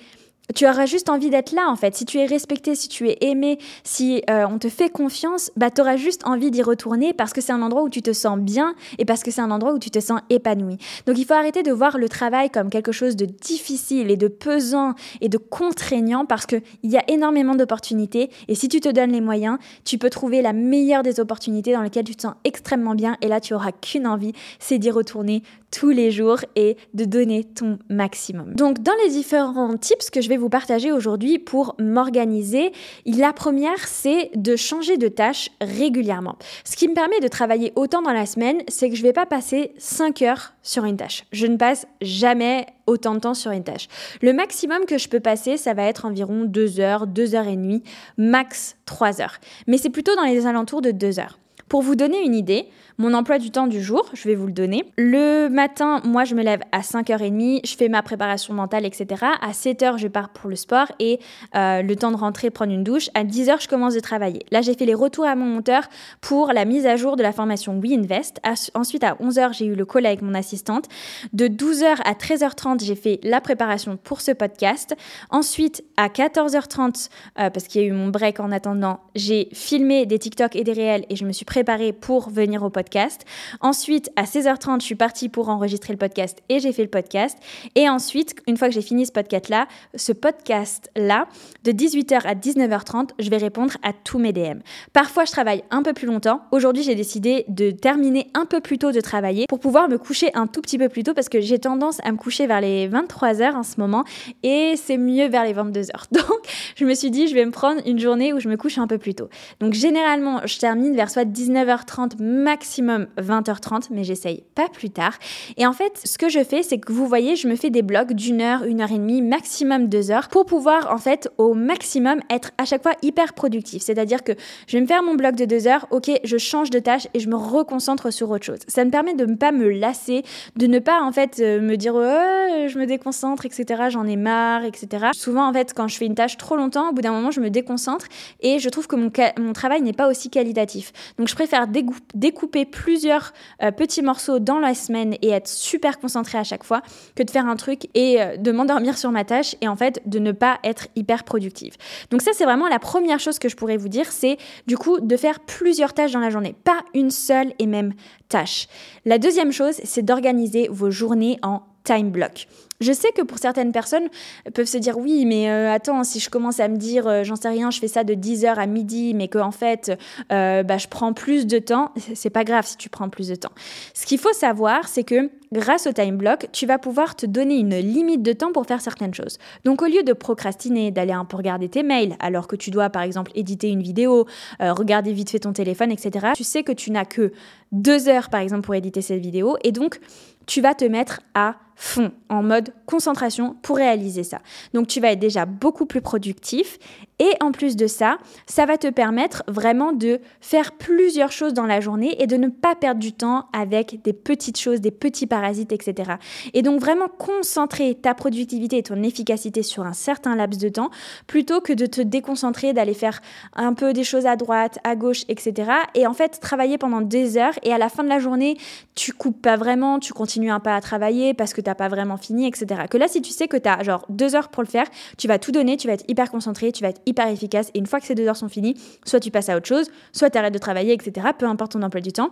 tu 0.56 0.68
auras 0.68 0.86
juste 0.86 1.10
envie 1.10 1.30
d'être 1.30 1.54
là 1.54 1.70
en 1.70 1.76
fait. 1.76 1.96
Si 1.96 2.06
tu 2.06 2.20
es 2.20 2.26
respecté, 2.26 2.76
si 2.76 2.90
tu 2.90 3.10
es 3.10 3.18
aimé, 3.22 3.58
si 3.84 4.22
euh, 4.30 4.46
on 4.50 4.60
te 4.60 4.68
fait 4.68 4.90
confiance, 4.90 5.52
bah 5.56 5.72
tu 5.72 5.82
auras 5.82 5.96
juste 5.96 6.28
envie 6.28 6.52
d'y 6.52 6.62
retourner 6.62 7.14
parce 7.14 7.32
que 7.32 7.40
c'est 7.40 7.54
un 7.54 7.62
endroit 7.62 7.84
où 7.84 7.90
tu 7.90 8.02
te 8.02 8.12
sens 8.12 8.38
bien 8.38 8.76
et 8.98 9.06
parce 9.06 9.24
que 9.24 9.32
c'est 9.32 9.42
un 9.42 9.52
endroit 9.52 9.74
où 9.74 9.80
tu 9.80 9.90
te 9.90 10.00
sens 10.00 10.20
épanoui. 10.30 10.78
Donc 11.06 11.18
il 11.18 11.26
faut 11.26 11.34
arrêter 11.34 11.64
de 11.64 11.72
voir 11.72 11.98
le 11.98 12.10
travail 12.10 12.50
comme 12.50 12.70
quelque 12.70 12.92
chose 12.92 13.16
de 13.16 13.26
difficile 13.26 14.12
et 14.12 14.18
de 14.18 14.28
pesant 14.28 14.96
et 15.22 15.30
de 15.30 15.38
contraignant 15.38 16.26
parce 16.26 16.46
qu'il 16.46 16.62
y 16.84 16.98
a 16.98 17.04
énormément 17.10 17.56
d'opportunités 17.56 18.30
et 18.50 18.56
si 18.56 18.68
tu 18.68 18.82
te 18.82 18.90
donnes 18.90 19.12
les 19.12 19.22
moyens, 19.22 19.58
tu 19.86 19.98
peux 19.98 20.10
trouver 20.10 20.42
la 20.42 20.52
meilleure 20.52 21.04
des 21.04 21.22
opportunités 21.22 21.72
dans 21.72 21.82
lesquelles 21.82 22.06
tu 22.06 22.16
te 22.16 22.24
sens 22.24 22.34
extrêmement 22.44 22.96
bien 22.96 23.16
et 23.22 23.28
là 23.30 23.40
tu 23.40 23.54
auras 23.54 23.72
qu'une 23.72 24.08
envie, 24.08 24.34
c'est 24.60 24.78
d'y 24.78 24.92
retourner 24.92 25.42
tous 25.72 25.90
les 25.90 26.12
jours 26.12 26.40
et 26.56 26.78
de 26.94 27.06
donner 27.06 27.44
ton 27.44 27.80
maximum. 27.90 28.54
Donc 28.54 28.84
dans 28.84 28.94
les 29.04 29.10
différents 29.10 29.76
tips 29.78 30.10
que 30.10 30.22
je 30.22 30.30
vais 30.30 30.33
vous 30.38 30.50
partager 30.50 30.92
aujourd'hui 30.92 31.40
pour 31.40 31.76
m'organiser, 31.80 32.72
la 33.06 33.34
première 33.34 33.88
c'est 33.88 34.32
de 34.36 34.56
changer 34.56 34.98
de 34.98 35.08
tâche 35.08 35.50
régulièrement. 35.62 36.38
Ce 36.64 36.76
qui 36.76 36.88
me 36.88 36.94
permet 36.94 37.20
de 37.20 37.28
travailler 37.28 37.74
autant 37.76 38.02
dans 38.02 38.14
la 38.14 38.26
semaine, 38.26 38.62
c'est 38.68 38.90
que 38.90 38.96
je 38.96 39.02
ne 39.02 39.08
vais 39.08 39.14
pas 39.14 39.26
passer 39.26 39.74
5 39.78 40.22
heures 40.22 40.54
sur 40.62 40.86
une 40.86 40.98
tâche. 40.98 41.26
Je 41.32 41.48
ne 41.48 41.58
passe 41.58 41.86
jamais 42.02 42.66
autant 42.88 43.16
de 43.16 43.20
temps 43.20 43.34
sur 43.34 43.52
une 43.52 43.64
tâche. 43.64 43.88
Le 44.22 44.34
maximum 44.34 44.86
que 44.86 44.98
je 44.98 45.10
peux 45.10 45.20
passer, 45.20 45.58
ça 45.58 45.74
va 45.74 45.84
être 45.84 46.06
environ 46.06 46.46
2 46.46 46.80
heures, 46.80 47.08
2 47.08 47.36
heures 47.36 47.48
et 47.48 47.56
demie, 47.56 47.84
max 48.18 48.76
3 48.86 49.22
heures. 49.22 49.38
Mais 49.68 49.78
c'est 49.78 49.90
plutôt 49.90 50.16
dans 50.16 50.24
les 50.24 50.48
alentours 50.48 50.82
de 50.82 50.92
2 50.92 51.20
heures. 51.20 51.40
Pour 51.70 51.82
vous 51.82 51.96
donner 51.96 52.24
une 52.24 52.36
idée, 52.36 52.68
mon 53.00 53.14
emploi 53.16 53.40
du 53.40 53.50
temps 53.50 53.66
du 53.66 53.82
jour, 53.82 54.06
je 54.14 54.28
vais 54.28 54.36
vous 54.36 54.46
le 54.46 54.54
donner. 54.54 54.86
Le 54.98 55.48
matin, 55.48 56.02
moi, 56.04 56.26
je 56.26 56.36
me 56.36 56.44
lève 56.44 56.62
à 56.72 56.82
5h30, 56.82 57.62
je 57.66 57.76
fais 57.76 57.90
ma 57.90 58.04
préparation 58.04 58.54
mentale, 58.54 58.86
etc. 58.86 59.26
À 59.42 59.52
7h, 59.52 59.98
je 59.98 60.08
pars 60.08 60.30
pour 60.30 60.50
le 60.50 60.56
sport 60.56 60.92
et 61.00 61.20
euh, 61.56 61.82
le 61.82 61.96
temps 61.96 62.12
de 62.12 62.18
rentrer, 62.18 62.52
prendre 62.52 62.72
une 62.72 62.84
douche. 62.84 63.10
À 63.16 63.24
10h, 63.24 63.64
je 63.64 63.68
commence 63.68 63.96
de 63.96 64.00
travailler. 64.00 64.46
Là, 64.52 64.62
j'ai 64.62 64.76
fait 64.76 64.86
les 64.86 64.94
retours 64.94 65.26
à 65.26 65.36
mon 65.36 65.46
monteur 65.46 65.84
pour 66.22 66.54
la 66.54 66.66
mise 66.66 66.86
à 66.86 66.96
jour 66.96 67.16
de 67.16 67.24
la 67.24 67.32
formation 67.32 67.80
WeInvest. 67.80 68.40
Ensuite, 68.76 69.04
à 69.04 69.16
11h, 69.16 69.58
j'ai 69.58 69.66
eu 69.66 69.76
le 69.76 69.86
call 69.86 70.06
avec 70.06 70.22
mon 70.22 70.36
assistante. 70.36 70.86
De 71.34 71.48
12h 71.48 71.96
à 72.06 72.14
13h30, 72.14 72.84
j'ai 72.84 72.96
fait 72.96 73.20
la 73.24 73.42
préparation 73.42 73.98
pour 73.98 74.22
ce 74.22 74.32
podcast. 74.32 74.96
Ensuite, 75.32 75.84
à 75.98 76.10
14h30, 76.10 77.10
euh, 77.40 77.50
parce 77.50 77.68
qu'il 77.68 77.82
y 77.82 77.86
a 77.86 77.88
eu 77.88 77.92
mon 77.92 78.10
break 78.10 78.40
en 78.40 78.52
attendant, 78.52 79.00
j'ai 79.16 79.50
filmé 79.54 80.06
des 80.06 80.20
TikTok 80.20 80.56
et 80.56 80.64
des 80.64 80.74
réels 80.74 81.06
et 81.10 81.16
je 81.16 81.26
me 81.26 81.32
suis 81.32 81.46
préparée 81.46 81.63
pour 82.00 82.30
venir 82.30 82.64
au 82.64 82.70
podcast. 82.70 83.26
Ensuite, 83.62 84.12
à 84.16 84.24
16h30, 84.24 84.82
je 84.82 84.86
suis 84.86 84.96
partie 84.96 85.30
pour 85.30 85.50
enregistrer 85.50 85.94
le 85.94 85.98
podcast 85.98 86.40
et 86.50 86.60
j'ai 86.60 86.72
fait 86.74 86.84
le 86.84 86.90
podcast. 86.90 87.38
Et 87.76 87.90
ensuite, 87.90 88.36
une 88.48 88.58
fois 88.58 88.68
que 88.68 88.74
j'ai 88.74 88.82
fini 88.82 89.06
ce 89.06 89.12
podcast-là, 89.12 89.68
ce 89.96 90.12
podcast-là, 90.12 91.28
de 91.64 91.72
18h 91.72 92.22
à 92.26 92.36
19h30, 92.36 93.12
je 93.20 93.30
vais 93.30 93.38
répondre 93.38 93.74
à 93.82 93.94
tous 93.94 94.20
mes 94.20 94.34
DM. 94.34 94.60
Parfois, 94.92 95.26
je 95.26 95.32
travaille 95.32 95.64
un 95.72 95.84
peu 95.84 95.94
plus 95.94 96.08
longtemps. 96.08 96.42
Aujourd'hui, 96.52 96.84
j'ai 96.84 96.96
décidé 96.96 97.46
de 97.48 97.72
terminer 97.72 98.28
un 98.34 98.46
peu 98.46 98.60
plus 98.60 98.78
tôt 98.78 98.92
de 98.92 99.02
travailler 99.02 99.46
pour 99.48 99.60
pouvoir 99.60 99.90
me 99.90 99.98
coucher 99.98 100.30
un 100.34 100.48
tout 100.48 100.62
petit 100.62 100.78
peu 100.78 100.90
plus 100.90 101.04
tôt 101.04 101.14
parce 101.14 101.30
que 101.30 101.42
j'ai 101.42 101.60
tendance 101.60 102.00
à 102.04 102.12
me 102.12 102.18
coucher 102.18 102.46
vers 102.48 102.62
les 102.62 102.90
23h 102.90 103.54
en 103.54 103.64
ce 103.64 103.80
moment 103.80 104.04
et 104.44 104.76
c'est 104.76 104.98
mieux 104.98 105.28
vers 105.28 105.44
les 105.44 105.54
22h. 105.54 105.92
Donc, 106.12 106.40
je 106.76 106.86
me 106.86 106.94
suis 106.94 107.12
dit, 107.12 107.28
je 107.28 107.36
vais 107.36 107.46
me 107.46 107.52
prendre 107.52 107.82
une 107.86 108.00
journée 108.00 108.34
où 108.34 108.40
je 108.40 108.50
me 108.50 108.58
couche 108.58 108.78
un 108.78 108.88
peu 108.88 108.98
plus 108.98 109.16
tôt. 109.16 109.30
Donc, 109.60 109.74
généralement, 109.74 110.42
je 110.46 110.58
termine 110.58 110.96
vers 110.96 111.10
soit 111.10 111.26
19h30 111.44 112.22
maximum 112.22 112.64
maximum 112.64 113.08
20h30, 113.18 113.88
mais 113.92 114.04
j'essaye 114.04 114.44
pas 114.56 114.70
plus 114.70 114.90
tard. 114.90 115.14
Et 115.58 115.68
en 115.68 115.74
fait, 115.74 116.00
ce 116.04 116.18
que 116.18 116.30
je 116.30 116.44
fais, 116.44 116.64
c'est 116.64 116.78
que 116.78 116.92
vous 116.94 117.08
voyez, 117.08 117.36
je 117.36 117.48
me 117.48 117.56
fais 117.56 117.70
des 117.70 117.82
blocs 117.82 118.14
d'une 118.14 118.42
heure, 118.42 118.64
une 118.64 118.82
heure 118.82 118.92
et 118.92 118.98
demie, 118.98 119.22
maximum 119.22 119.88
deux 119.88 120.12
heures, 120.12 120.30
pour 120.30 120.46
pouvoir 120.46 120.92
en 120.92 120.98
fait 120.98 121.30
au 121.38 121.54
maximum 121.54 122.20
être 122.30 122.52
à 122.58 122.66
chaque 122.66 122.84
fois 122.84 122.94
hyper 123.02 123.34
productif. 123.34 123.84
C'est-à-dire 123.84 124.24
que 124.24 124.32
je 124.68 124.78
vais 124.78 124.82
me 124.82 124.88
faire 124.88 125.04
mon 125.04 125.16
bloc 125.16 125.36
de 125.36 125.46
deux 125.46 125.68
heures, 125.68 125.88
ok, 125.92 126.10
je 126.24 126.38
change 126.38 126.70
de 126.70 126.80
tâche 126.80 127.08
et 127.14 127.20
je 127.20 127.28
me 127.28 127.36
reconcentre 127.36 128.14
sur 128.14 128.30
autre 128.30 128.46
chose. 128.46 128.60
Ça 128.68 128.86
me 128.86 128.90
permet 128.90 129.14
de 129.14 129.26
ne 129.26 129.36
pas 129.36 129.52
me 129.52 129.70
lasser, 129.70 130.24
de 130.56 130.68
ne 130.68 130.80
pas 130.80 131.02
en 131.02 131.12
fait 131.12 131.40
euh, 131.42 131.60
me 131.60 131.76
dire 131.76 131.96
oh, 131.96 132.68
je 132.68 132.80
me 132.80 132.86
déconcentre, 132.86 133.46
etc. 133.46 133.84
J'en 133.90 134.06
ai 134.06 134.16
marre, 134.16 134.64
etc. 134.64 135.08
Souvent 135.14 135.50
en 135.50 135.54
fait, 135.54 135.74
quand 135.74 135.88
je 135.88 135.98
fais 135.98 136.06
une 136.06 136.16
tâche 136.16 136.38
trop 136.38 136.56
longtemps, 136.56 136.90
au 136.92 136.94
bout 136.94 137.02
d'un 137.02 137.12
moment, 137.12 137.32
je 137.32 137.42
me 137.42 137.50
déconcentre 137.50 138.06
et 138.42 138.60
je 138.60 138.70
trouve 138.70 138.88
que 138.88 138.96
mon, 138.96 139.12
mon 139.40 139.54
travail 139.54 139.82
n'est 139.82 139.92
pas 139.92 140.08
aussi 140.08 140.30
qualitatif. 140.30 140.92
Donc 141.18 141.28
je 141.34 141.36
préfère 141.36 141.66
découper 142.14 142.64
plusieurs 142.64 143.34
euh, 143.64 143.72
petits 143.72 144.04
morceaux 144.04 144.38
dans 144.38 144.60
la 144.60 144.76
semaine 144.76 145.16
et 145.24 145.32
être 145.32 145.48
super 145.48 146.00
concentré 146.00 146.38
à 146.38 146.44
chaque 146.44 146.64
fois 146.64 146.84
que 147.16 147.24
de 147.24 147.32
faire 147.32 147.48
un 147.48 147.56
truc 147.56 147.90
et 147.96 148.22
euh, 148.22 148.38
de 148.38 148.52
m'endormir 148.52 149.00
sur 149.00 149.10
ma 149.10 149.24
tâche 149.24 149.56
et 149.62 149.68
en 149.68 149.76
fait 149.76 150.00
de 150.06 150.20
ne 150.20 150.32
pas 150.32 150.60
être 150.64 150.90
hyper 150.96 151.24
productive. 151.24 151.76
Donc 152.12 152.22
ça 152.22 152.34
c'est 152.36 152.44
vraiment 152.44 152.68
la 152.68 152.78
première 152.78 153.20
chose 153.20 153.40
que 153.40 153.50
je 153.50 153.56
pourrais 153.56 153.78
vous 153.78 153.90
dire, 153.90 154.12
c'est 154.12 154.38
du 154.68 154.78
coup 154.78 155.00
de 155.00 155.18
faire 155.18 155.40
plusieurs 155.40 155.96
tâches 155.96 156.12
dans 156.12 156.20
la 156.20 156.30
journée, 156.30 156.54
pas 156.64 156.82
une 156.94 157.10
seule 157.10 157.54
et 157.58 157.66
même 157.66 157.94
tâche. 158.30 158.68
La 159.04 159.18
deuxième 159.18 159.52
chose, 159.52 159.82
c'est 159.84 160.04
d'organiser 160.04 160.68
vos 160.70 160.92
journées 160.92 161.40
en 161.42 161.64
time 161.84 162.10
block. 162.10 162.48
Je 162.84 162.92
sais 162.92 163.12
que 163.16 163.22
pour 163.22 163.38
certaines 163.38 163.72
personnes 163.72 164.10
peuvent 164.54 164.68
se 164.68 164.78
dire 164.78 164.98
oui, 164.98 165.26
mais 165.26 165.50
euh, 165.50 165.72
attends, 165.72 166.04
si 166.04 166.20
je 166.20 166.30
commence 166.30 166.60
à 166.60 166.68
me 166.68 166.76
dire 166.76 167.08
euh, 167.08 167.24
j'en 167.24 167.36
sais 167.36 167.48
rien, 167.48 167.72
je 167.72 167.80
fais 167.80 167.88
ça 167.88 168.04
de 168.04 168.14
10h 168.14 168.56
à 168.56 168.66
midi, 168.66 169.14
mais 169.14 169.30
qu'en 169.30 169.52
fait 169.52 169.98
euh, 170.32 170.64
bah, 170.64 170.78
je 170.78 170.88
prends 170.88 171.14
plus 171.14 171.48
de 171.48 171.60
temps, 171.60 171.92
c'est 172.14 172.30
pas 172.30 172.44
grave 172.44 172.66
si 172.66 172.76
tu 172.76 172.90
prends 172.90 173.10
plus 173.10 173.30
de 173.30 173.36
temps. 173.36 173.52
Ce 173.94 174.06
qu'il 174.06 174.20
faut 174.20 174.34
savoir, 174.34 174.88
c'est 174.88 175.04
que 175.04 175.30
grâce 175.54 175.88
au 175.88 175.94
time 175.94 176.18
block, 176.18 176.48
tu 176.52 176.66
vas 176.66 176.78
pouvoir 176.78 177.16
te 177.16 177.26
donner 177.26 177.58
une 177.58 177.78
limite 177.78 178.22
de 178.22 178.34
temps 178.34 178.52
pour 178.52 178.66
faire 178.66 178.82
certaines 178.82 179.14
choses. 179.14 179.38
Donc 179.64 179.82
au 179.82 179.86
lieu 179.86 180.04
de 180.04 180.14
procrastiner, 180.14 180.92
d'aller 180.92 181.14
un 181.14 181.26
peu 181.26 181.38
regarder 181.38 181.70
tes 181.70 181.84
mails, 181.84 182.16
alors 182.20 182.48
que 182.48 182.56
tu 182.56 182.70
dois 182.70 182.90
par 182.90 183.04
exemple 183.04 183.32
éditer 183.36 183.70
une 183.70 183.84
vidéo, 183.84 184.26
regarder 184.60 185.14
vite 185.14 185.30
fait 185.30 185.40
ton 185.40 185.54
téléphone, 185.54 185.92
etc., 185.92 186.30
tu 186.36 186.44
sais 186.44 186.64
que 186.64 186.72
tu 186.72 186.92
n'as 186.92 187.06
que 187.06 187.32
deux 187.72 188.10
heures 188.10 188.30
par 188.30 188.42
exemple 188.42 188.62
pour 188.62 188.76
éditer 188.76 189.02
cette 189.02 189.22
vidéo, 189.22 189.58
et 189.64 189.72
donc 189.72 190.00
tu 190.46 190.62
vas 190.62 190.76
te 190.76 190.86
mettre 190.86 191.22
à 191.34 191.56
fond, 191.76 192.12
en 192.30 192.44
mode 192.44 192.74
concentration 192.86 193.56
pour 193.62 193.78
réaliser 193.78 194.24
ça. 194.24 194.40
Donc 194.74 194.88
tu 194.88 195.00
vas 195.00 195.12
être 195.12 195.20
déjà 195.20 195.46
beaucoup 195.46 195.86
plus 195.86 196.02
productif 196.02 196.78
Et 197.24 197.38
en 197.40 197.54
plus 197.54 197.78
de 197.78 197.88
ça, 197.88 198.18
ça 198.48 198.66
va 198.66 198.78
te 198.78 198.88
permettre 198.88 199.44
vraiment 199.48 199.94
de 199.94 200.20
faire 200.42 200.74
plusieurs 200.74 201.32
choses 201.32 201.54
dans 201.54 201.66
la 201.66 201.80
journée 201.80 202.22
et 202.22 202.28
de 202.28 202.36
ne 202.36 202.50
pas 202.50 202.76
perdre 202.76 203.00
du 203.00 203.14
temps 203.14 203.46
avec 203.54 204.04
des 204.04 204.12
petites 204.12 204.60
choses, 204.60 204.82
des 204.82 204.92
petits 204.92 205.26
parasites, 205.26 205.72
etc. 205.72 206.16
Et 206.54 206.62
donc 206.64 206.82
vraiment 206.82 207.08
concentrer 207.08 207.96
ta 207.96 208.14
productivité 208.14 208.80
et 208.80 208.84
ton 208.84 209.02
efficacité 209.04 209.64
sur 209.64 209.86
un 209.86 209.94
certain 209.94 210.36
laps 210.36 210.62
de 210.62 210.68
temps 210.68 210.90
plutôt 211.26 211.62
que 211.62 211.72
de 211.72 211.86
te 211.86 212.02
déconcentrer, 212.02 212.74
d'aller 212.74 212.94
faire 212.94 213.22
un 213.56 213.74
peu 213.74 213.94
des 213.94 214.04
choses 214.04 214.26
à 214.26 214.36
droite, 214.36 214.80
à 214.84 214.98
gauche, 214.98 215.24
etc. 215.30 215.72
Et 215.96 216.06
en 216.06 216.14
fait, 216.14 216.42
travailler 216.42 216.78
pendant 216.78 217.00
des 217.00 217.38
heures 217.38 217.58
et 217.64 217.72
à 217.72 217.78
la 217.78 217.88
fin 217.88 218.04
de 218.04 218.10
la 218.10 218.20
journée, 218.20 218.58
tu 218.96 219.14
coupes 219.14 219.42
pas 219.42 219.56
vraiment, 219.56 220.00
tu 220.00 220.12
continues 220.12 220.52
un 220.52 220.60
peu 220.60 220.72
à 220.72 220.82
travailler 220.82 221.34
parce 221.34 221.54
que 221.54 221.62
tu 221.62 221.70
n'as 221.70 221.76
pas 221.76 221.88
vraiment 221.88 222.18
fini, 222.18 222.48
etc. 222.48 222.82
Que 222.90 222.98
là, 222.98 223.08
si 223.08 223.22
tu 223.22 223.32
sais 223.32 223.48
que 223.48 223.56
tu 223.56 223.70
as 223.70 223.82
genre 223.82 224.06
deux 224.10 224.36
heures 224.36 224.50
pour 224.50 224.62
le 224.62 224.68
faire, 224.68 224.88
tu 225.18 225.30
vas 225.30 225.40
tout 225.40 225.54
donner, 225.54 225.78
tu 225.78 225.88
vas 225.88 225.94
être 225.94 226.06
hyper 226.10 226.30
concentré, 226.30 226.74
tu 226.74 226.84
vas 226.84 226.90
être 226.90 227.02
hyper 227.14 227.28
efficace. 227.28 227.70
Et 227.74 227.80
une 227.80 227.86
fois 227.86 228.00
que 228.00 228.06
ces 228.06 228.16
deux 228.16 228.28
heures 228.28 228.38
sont 228.38 228.50
finies, 228.50 228.76
soit 229.06 229.20
tu 229.20 229.32
passes 229.32 229.50
à 229.50 229.56
autre 229.56 229.68
chose, 229.68 229.90
soit 230.12 230.30
tu 230.30 230.38
arrêtes 230.38 230.54
de 230.54 230.60
travailler, 230.60 230.94
etc. 230.94 231.28
Peu 231.38 231.46
importe 231.46 231.74
ton 231.74 231.82
emploi 231.82 232.02
du 232.02 232.12
temps 232.12 232.30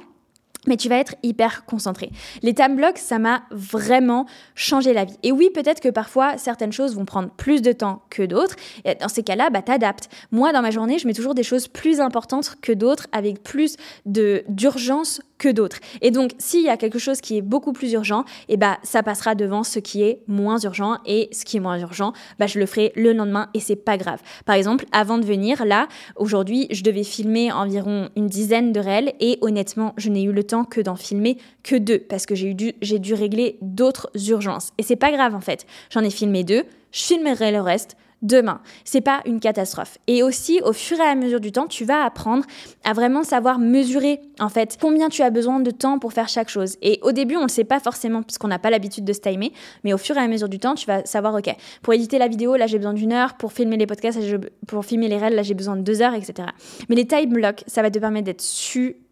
mais 0.68 0.78
tu 0.78 0.90
vas 0.90 0.98
être 0.98 1.16
hyper 1.24 1.66
concentré. 1.66 2.12
Les 2.44 2.54
time 2.54 2.76
blocks, 2.76 2.98
ça 2.98 3.20
m'a 3.20 3.44
vraiment 3.52 4.26
changé 4.56 4.94
la 4.94 5.06
vie. 5.06 5.18
Et 5.24 5.32
oui, 5.32 5.50
peut-être 5.54 5.82
que 5.82 5.90
parfois, 5.90 6.38
certaines 6.38 6.72
choses 6.72 6.96
vont 6.96 7.06
prendre 7.06 7.30
plus 7.32 7.62
de 7.62 7.72
temps 7.72 8.04
que 8.10 8.24
d'autres. 8.24 8.56
Dans 9.00 9.08
ces 9.08 9.24
cas-là, 9.24 9.50
bah, 9.50 9.62
t'adaptes. 9.62 10.10
Moi, 10.32 10.54
dans 10.54 10.62
ma 10.62 10.72
journée, 10.72 11.00
je 11.00 11.08
mets 11.08 11.14
toujours 11.14 11.34
des 11.34 11.44
choses 11.44 11.68
plus 11.68 12.00
importantes 12.00 12.58
que 12.62 12.72
d'autres, 12.72 13.08
avec 13.12 13.42
plus 13.42 13.76
d'urgence 14.06 15.22
que 15.42 15.50
d'autres. 15.50 15.80
Et 16.02 16.12
donc, 16.12 16.34
s'il 16.38 16.62
y 16.62 16.70
a 16.70 16.78
quelque 16.78 17.00
chose 17.00 17.20
qui 17.20 17.36
est 17.36 17.42
beaucoup 17.42 17.74
plus 17.74 17.92
urgent, 17.94 18.26
eh 18.48 18.58
bah, 18.58 18.78
ça 18.84 19.02
passera 19.02 19.34
devant 19.34 19.64
ce 19.64 19.80
qui 19.80 20.04
est 20.04 20.22
moins 20.28 20.60
urgent. 20.60 21.00
Et 21.08 21.30
ce 21.32 21.46
qui 21.46 21.58
est 21.58 21.60
moins 21.60 21.80
urgent, 21.80 22.14
bah, 22.38 22.46
je 22.46 22.60
le 22.60 22.68
ferai 22.68 22.94
le 22.96 23.12
lendemain 23.12 23.50
et 23.56 23.60
c'est 23.60 23.76
pas 23.76 23.98
grave. 23.98 24.22
Par 24.46 24.56
exemple, 24.56 24.86
avant 24.92 25.18
de 25.18 25.26
venir, 25.26 25.66
là, 25.66 25.88
aujourd'hui, 26.16 26.68
je 26.70 26.84
devais 26.84 27.04
filmer 27.04 27.52
environ 27.52 28.10
une 28.16 28.28
dizaine 28.28 28.72
de 28.72 28.80
réels 28.80 29.14
et 29.20 29.40
honnêtement, 29.42 29.96
je 29.98 30.10
n'ai 30.10 30.22
eu 30.22 30.32
le 30.32 30.44
temps 30.44 30.64
que 30.64 30.80
d'en 30.80 30.96
filmer 30.96 31.38
que 31.64 31.76
deux 31.76 31.98
parce 31.98 32.28
que 32.28 32.36
j'ai 32.36 32.54
dû, 32.54 32.74
j'ai 32.84 33.00
dû 33.00 33.16
régler 33.16 33.58
d'autres 33.62 34.12
urgences. 34.30 34.74
Et 34.78 34.84
c'est 34.84 34.96
pas 34.96 35.12
grave 35.12 35.34
en 35.34 35.42
fait. 35.42 35.66
J'en 35.90 36.02
ai 36.02 36.12
filmé 36.12 36.44
deux, 36.44 36.64
je 36.92 37.02
filmerai 37.02 37.52
le 37.52 37.62
reste 37.62 37.98
demain. 38.22 38.62
C'est 38.86 39.02
pas 39.02 39.22
une 39.26 39.40
catastrophe. 39.40 39.98
Et 40.08 40.24
aussi, 40.24 40.62
au 40.64 40.74
fur 40.74 41.00
et 41.00 41.04
à 41.08 41.16
mesure 41.16 41.40
du 41.40 41.52
temps, 41.52 41.68
tu 41.68 41.86
vas 41.86 42.04
apprendre 42.04 42.46
à 42.84 42.94
vraiment 42.94 43.24
savoir 43.24 43.60
mesurer, 43.60 44.22
en 44.40 44.50
fait, 44.50 44.78
combien 44.80 45.10
tu 45.10 45.22
as 45.22 45.30
besoin 45.30 45.60
de 45.60 45.72
temps 45.72 46.00
pour 46.00 46.14
faire 46.14 46.28
chaque 46.30 46.50
chose. 46.50 46.78
Et 46.82 47.00
au 47.02 47.12
début, 47.12 47.36
on 47.36 47.44
ne 47.44 47.50
sait 47.50 47.64
pas 47.64 47.80
forcément 47.80 48.22
parce 48.24 48.38
qu'on 48.38 48.48
n'a 48.48 48.60
pas 48.60 48.70
l'habitude 48.70 49.06
de 49.06 49.14
se 49.14 49.20
timer, 49.20 49.52
mais 49.84 49.94
au 49.94 49.98
fur 49.98 50.18
et 50.18 50.22
à 50.22 50.28
mesure 50.28 50.50
du 50.50 50.60
temps, 50.60 50.76
tu 50.76 50.86
vas 50.86 51.06
savoir, 51.06 51.36
OK, 51.36 51.54
pour 51.82 51.94
éditer 51.94 52.18
la 52.18 52.28
vidéo, 52.28 52.56
là, 52.56 52.68
j'ai 52.68 52.78
besoin 52.78 52.94
d'une 52.94 53.14
heure, 53.14 53.36
pour 53.36 53.54
filmer 53.54 53.78
les 53.78 53.88
podcasts, 53.88 54.20
pour 54.68 54.86
filmer 54.86 55.08
les 55.08 55.18
règles, 55.18 55.36
là, 55.36 55.44
j'ai 55.44 55.54
besoin 55.54 55.76
de 55.76 55.82
deux 55.82 56.02
heures, 56.02 56.14
etc. 56.14 56.50
Mais 56.90 56.96
les 56.96 57.08
time 57.08 57.34
blocks, 57.34 57.64
ça 57.68 57.82
va 57.82 57.90
te 57.90 58.00
permettre 58.00 58.26
d'être 58.26 58.42
super 58.42 59.11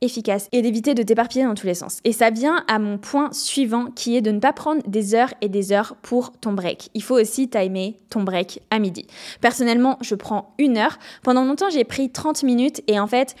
efficace 0.00 0.48
et 0.52 0.62
d'éviter 0.62 0.94
de 0.94 1.02
t'éparpiller 1.02 1.44
dans 1.44 1.54
tous 1.54 1.66
les 1.66 1.74
sens. 1.74 2.00
Et 2.04 2.12
ça 2.12 2.30
vient 2.30 2.64
à 2.68 2.78
mon 2.78 2.98
point 2.98 3.32
suivant 3.32 3.86
qui 3.86 4.16
est 4.16 4.20
de 4.20 4.30
ne 4.30 4.38
pas 4.38 4.52
prendre 4.52 4.82
des 4.86 5.14
heures 5.14 5.32
et 5.40 5.48
des 5.48 5.72
heures 5.72 5.96
pour 6.02 6.32
ton 6.32 6.52
break. 6.52 6.90
Il 6.94 7.02
faut 7.02 7.18
aussi 7.18 7.48
timer 7.48 7.96
ton 8.10 8.22
break 8.22 8.60
à 8.70 8.78
midi. 8.78 9.06
Personnellement, 9.40 9.98
je 10.00 10.14
prends 10.14 10.54
une 10.58 10.76
heure. 10.76 10.98
Pendant 11.22 11.44
longtemps, 11.44 11.70
j'ai 11.70 11.84
pris 11.84 12.10
30 12.10 12.42
minutes 12.42 12.82
et 12.86 13.00
en 13.00 13.06
fait, 13.06 13.34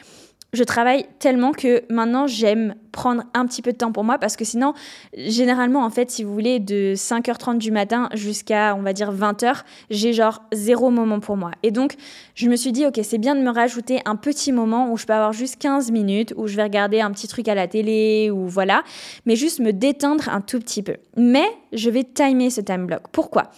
je 0.54 0.64
travaille 0.64 1.06
tellement 1.18 1.52
que 1.52 1.82
maintenant 1.90 2.26
j'aime 2.26 2.74
prendre 2.92 3.24
un 3.34 3.44
petit 3.46 3.60
peu 3.60 3.72
de 3.72 3.76
temps 3.76 3.90
pour 3.90 4.04
moi 4.04 4.18
parce 4.18 4.36
que 4.36 4.44
sinon, 4.44 4.72
généralement, 5.16 5.84
en 5.84 5.90
fait, 5.90 6.10
si 6.10 6.22
vous 6.22 6.32
voulez, 6.32 6.60
de 6.60 6.94
5h30 6.94 7.58
du 7.58 7.72
matin 7.72 8.08
jusqu'à, 8.14 8.74
on 8.76 8.82
va 8.82 8.92
dire, 8.92 9.12
20h, 9.12 9.62
j'ai 9.90 10.12
genre 10.12 10.42
zéro 10.52 10.90
moment 10.90 11.18
pour 11.18 11.36
moi. 11.36 11.50
Et 11.62 11.72
donc, 11.72 11.96
je 12.34 12.48
me 12.48 12.56
suis 12.56 12.72
dit, 12.72 12.86
ok, 12.86 13.00
c'est 13.02 13.18
bien 13.18 13.34
de 13.34 13.40
me 13.40 13.50
rajouter 13.50 14.00
un 14.04 14.16
petit 14.16 14.52
moment 14.52 14.92
où 14.92 14.96
je 14.96 15.06
peux 15.06 15.12
avoir 15.12 15.32
juste 15.32 15.56
15 15.56 15.90
minutes, 15.90 16.32
où 16.36 16.46
je 16.46 16.56
vais 16.56 16.62
regarder 16.62 17.00
un 17.00 17.10
petit 17.10 17.26
truc 17.26 17.48
à 17.48 17.54
la 17.54 17.66
télé, 17.66 18.30
ou 18.30 18.46
voilà, 18.46 18.84
mais 19.26 19.34
juste 19.34 19.58
me 19.58 19.72
détendre 19.72 20.28
un 20.28 20.40
tout 20.40 20.60
petit 20.60 20.82
peu. 20.82 20.96
Mais 21.16 21.46
je 21.72 21.90
vais 21.90 22.04
timer 22.04 22.50
ce 22.50 22.60
time 22.60 22.86
block. 22.86 23.02
Pourquoi? 23.10 23.50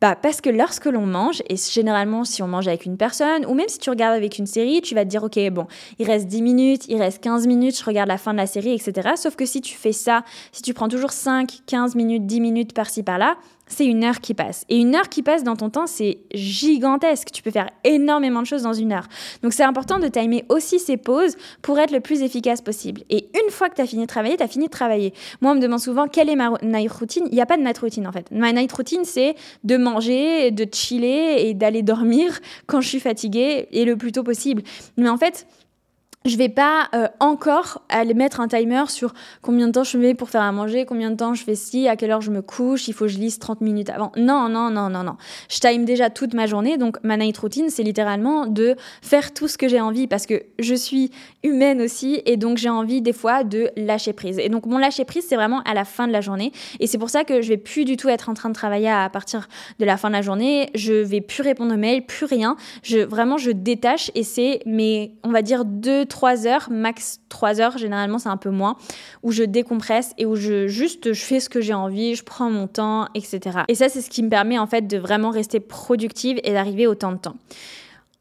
Bah, 0.00 0.16
parce 0.16 0.40
que 0.40 0.48
lorsque 0.48 0.86
l'on 0.86 1.04
mange, 1.04 1.42
et 1.48 1.56
généralement 1.56 2.24
si 2.24 2.42
on 2.42 2.48
mange 2.48 2.68
avec 2.68 2.86
une 2.86 2.96
personne, 2.96 3.44
ou 3.44 3.54
même 3.54 3.68
si 3.68 3.78
tu 3.78 3.90
regardes 3.90 4.16
avec 4.16 4.38
une 4.38 4.46
série, 4.46 4.80
tu 4.80 4.94
vas 4.94 5.04
te 5.04 5.10
dire, 5.10 5.22
ok, 5.22 5.38
bon, 5.50 5.66
il 5.98 6.06
reste 6.06 6.26
10 6.26 6.40
minutes, 6.40 6.84
il 6.88 6.98
reste 6.98 7.22
15 7.22 7.46
minutes, 7.46 7.78
je 7.78 7.84
regarde 7.84 8.08
la 8.08 8.16
fin 8.16 8.32
de 8.32 8.38
la 8.38 8.46
série, 8.46 8.72
etc. 8.72 9.10
Sauf 9.16 9.36
que 9.36 9.44
si 9.44 9.60
tu 9.60 9.76
fais 9.76 9.92
ça, 9.92 10.24
si 10.52 10.62
tu 10.62 10.72
prends 10.72 10.88
toujours 10.88 11.12
5, 11.12 11.60
15 11.66 11.94
minutes, 11.96 12.26
10 12.26 12.40
minutes 12.40 12.72
par-ci, 12.72 13.02
par-là, 13.02 13.36
c'est 13.70 13.86
une 13.86 14.04
heure 14.04 14.20
qui 14.20 14.34
passe. 14.34 14.64
Et 14.68 14.76
une 14.78 14.94
heure 14.94 15.08
qui 15.08 15.22
passe 15.22 15.44
dans 15.44 15.56
ton 15.56 15.70
temps, 15.70 15.86
c'est 15.86 16.18
gigantesque. 16.34 17.28
Tu 17.32 17.42
peux 17.42 17.50
faire 17.50 17.70
énormément 17.84 18.42
de 18.42 18.46
choses 18.46 18.62
dans 18.62 18.72
une 18.72 18.92
heure. 18.92 19.06
Donc 19.42 19.52
c'est 19.52 19.62
important 19.62 19.98
de 19.98 20.08
timer 20.08 20.44
aussi 20.48 20.78
ces 20.78 20.96
pauses 20.96 21.36
pour 21.62 21.78
être 21.78 21.92
le 21.92 22.00
plus 22.00 22.22
efficace 22.22 22.60
possible. 22.60 23.02
Et 23.08 23.28
une 23.42 23.50
fois 23.50 23.68
que 23.68 23.76
tu 23.76 23.80
as 23.80 23.86
fini 23.86 24.02
de 24.02 24.08
travailler, 24.08 24.36
tu 24.36 24.42
as 24.42 24.48
fini 24.48 24.66
de 24.66 24.70
travailler. 24.70 25.14
Moi, 25.40 25.52
on 25.52 25.54
me 25.54 25.60
demande 25.60 25.80
souvent 25.80 26.08
quelle 26.08 26.28
est 26.28 26.36
ma 26.36 26.52
night 26.62 26.90
routine? 26.90 27.24
Il 27.30 27.34
n'y 27.34 27.40
a 27.40 27.46
pas 27.46 27.56
de 27.56 27.62
night 27.62 27.78
routine 27.78 28.06
en 28.06 28.12
fait. 28.12 28.30
Ma 28.30 28.52
night 28.52 28.72
routine, 28.72 29.04
c'est 29.04 29.36
de 29.64 29.76
manger, 29.76 30.50
de 30.50 30.66
chiller 30.72 31.48
et 31.48 31.54
d'aller 31.54 31.82
dormir 31.82 32.40
quand 32.66 32.80
je 32.80 32.88
suis 32.88 33.00
fatiguée 33.00 33.68
et 33.70 33.84
le 33.84 33.96
plus 33.96 34.12
tôt 34.12 34.24
possible. 34.24 34.62
Mais 34.96 35.08
en 35.08 35.16
fait, 35.16 35.46
je 36.26 36.36
vais 36.36 36.50
pas 36.50 36.90
euh, 36.94 37.08
encore 37.18 37.80
aller 37.88 38.12
mettre 38.12 38.40
un 38.40 38.48
timer 38.48 38.84
sur 38.88 39.14
combien 39.40 39.68
de 39.68 39.72
temps 39.72 39.84
je 39.84 39.96
mets 39.96 40.12
pour 40.12 40.28
faire 40.28 40.42
à 40.42 40.52
manger, 40.52 40.84
combien 40.84 41.10
de 41.10 41.16
temps 41.16 41.32
je 41.32 41.42
fais 41.42 41.54
ci, 41.54 41.88
à 41.88 41.96
quelle 41.96 42.10
heure 42.10 42.20
je 42.20 42.30
me 42.30 42.42
couche, 42.42 42.88
il 42.88 42.92
faut 42.92 43.06
que 43.06 43.10
je 43.10 43.18
lise 43.18 43.38
30 43.38 43.62
minutes 43.62 43.88
avant. 43.88 44.12
Non, 44.18 44.50
non, 44.50 44.68
non, 44.68 44.90
non, 44.90 45.02
non. 45.02 45.16
Je 45.48 45.58
time 45.60 45.86
déjà 45.86 46.10
toute 46.10 46.34
ma 46.34 46.46
journée, 46.46 46.76
donc 46.76 46.98
ma 47.02 47.16
night 47.16 47.38
routine, 47.38 47.70
c'est 47.70 47.82
littéralement 47.82 48.46
de 48.46 48.76
faire 49.00 49.32
tout 49.32 49.48
ce 49.48 49.56
que 49.56 49.66
j'ai 49.66 49.80
envie 49.80 50.06
parce 50.08 50.26
que 50.26 50.42
je 50.58 50.74
suis 50.74 51.10
humaine 51.42 51.80
aussi 51.80 52.20
et 52.26 52.36
donc 52.36 52.58
j'ai 52.58 52.68
envie 52.68 53.00
des 53.00 53.14
fois 53.14 53.42
de 53.42 53.70
lâcher 53.78 54.12
prise. 54.12 54.38
Et 54.38 54.50
donc 54.50 54.66
mon 54.66 54.76
lâcher 54.76 55.06
prise, 55.06 55.24
c'est 55.26 55.36
vraiment 55.36 55.62
à 55.62 55.72
la 55.72 55.86
fin 55.86 56.06
de 56.06 56.12
la 56.12 56.20
journée 56.20 56.52
et 56.80 56.86
c'est 56.86 56.98
pour 56.98 57.08
ça 57.08 57.24
que 57.24 57.40
je 57.40 57.48
vais 57.48 57.56
plus 57.56 57.86
du 57.86 57.96
tout 57.96 58.10
être 58.10 58.28
en 58.28 58.34
train 58.34 58.50
de 58.50 58.54
travailler 58.54 58.90
à 58.90 59.08
partir 59.08 59.48
de 59.78 59.86
la 59.86 59.96
fin 59.96 60.08
de 60.08 60.14
la 60.14 60.22
journée, 60.22 60.68
je 60.74 60.92
vais 60.92 61.22
plus 61.22 61.42
répondre 61.42 61.72
aux 61.72 61.78
mails, 61.78 62.04
plus 62.04 62.26
rien. 62.26 62.56
Je 62.82 62.98
vraiment 62.98 63.38
je 63.38 63.52
détache 63.52 64.10
et 64.14 64.22
c'est 64.22 64.60
mes 64.66 65.14
on 65.24 65.30
va 65.30 65.40
dire 65.40 65.64
deux 65.64 66.04
3 66.10 66.46
heures, 66.46 66.68
max 66.70 67.20
3 67.30 67.60
heures, 67.60 67.78
généralement 67.78 68.18
c'est 68.18 68.28
un 68.28 68.36
peu 68.36 68.50
moins, 68.50 68.76
où 69.22 69.32
je 69.32 69.42
décompresse 69.42 70.12
et 70.18 70.26
où 70.26 70.36
je 70.36 70.66
juste 70.66 71.14
je 71.14 71.24
fais 71.24 71.40
ce 71.40 71.48
que 71.48 71.62
j'ai 71.62 71.72
envie, 71.74 72.14
je 72.14 72.24
prends 72.24 72.50
mon 72.50 72.66
temps, 72.66 73.08
etc. 73.14 73.60
Et 73.68 73.74
ça 73.74 73.88
c'est 73.88 74.02
ce 74.02 74.10
qui 74.10 74.22
me 74.22 74.28
permet 74.28 74.58
en 74.58 74.66
fait 74.66 74.86
de 74.86 74.98
vraiment 74.98 75.30
rester 75.30 75.60
productive 75.60 76.38
et 76.44 76.52
d'arriver 76.52 76.86
au 76.86 76.94
temps 76.94 77.12
de 77.12 77.18
temps. 77.18 77.36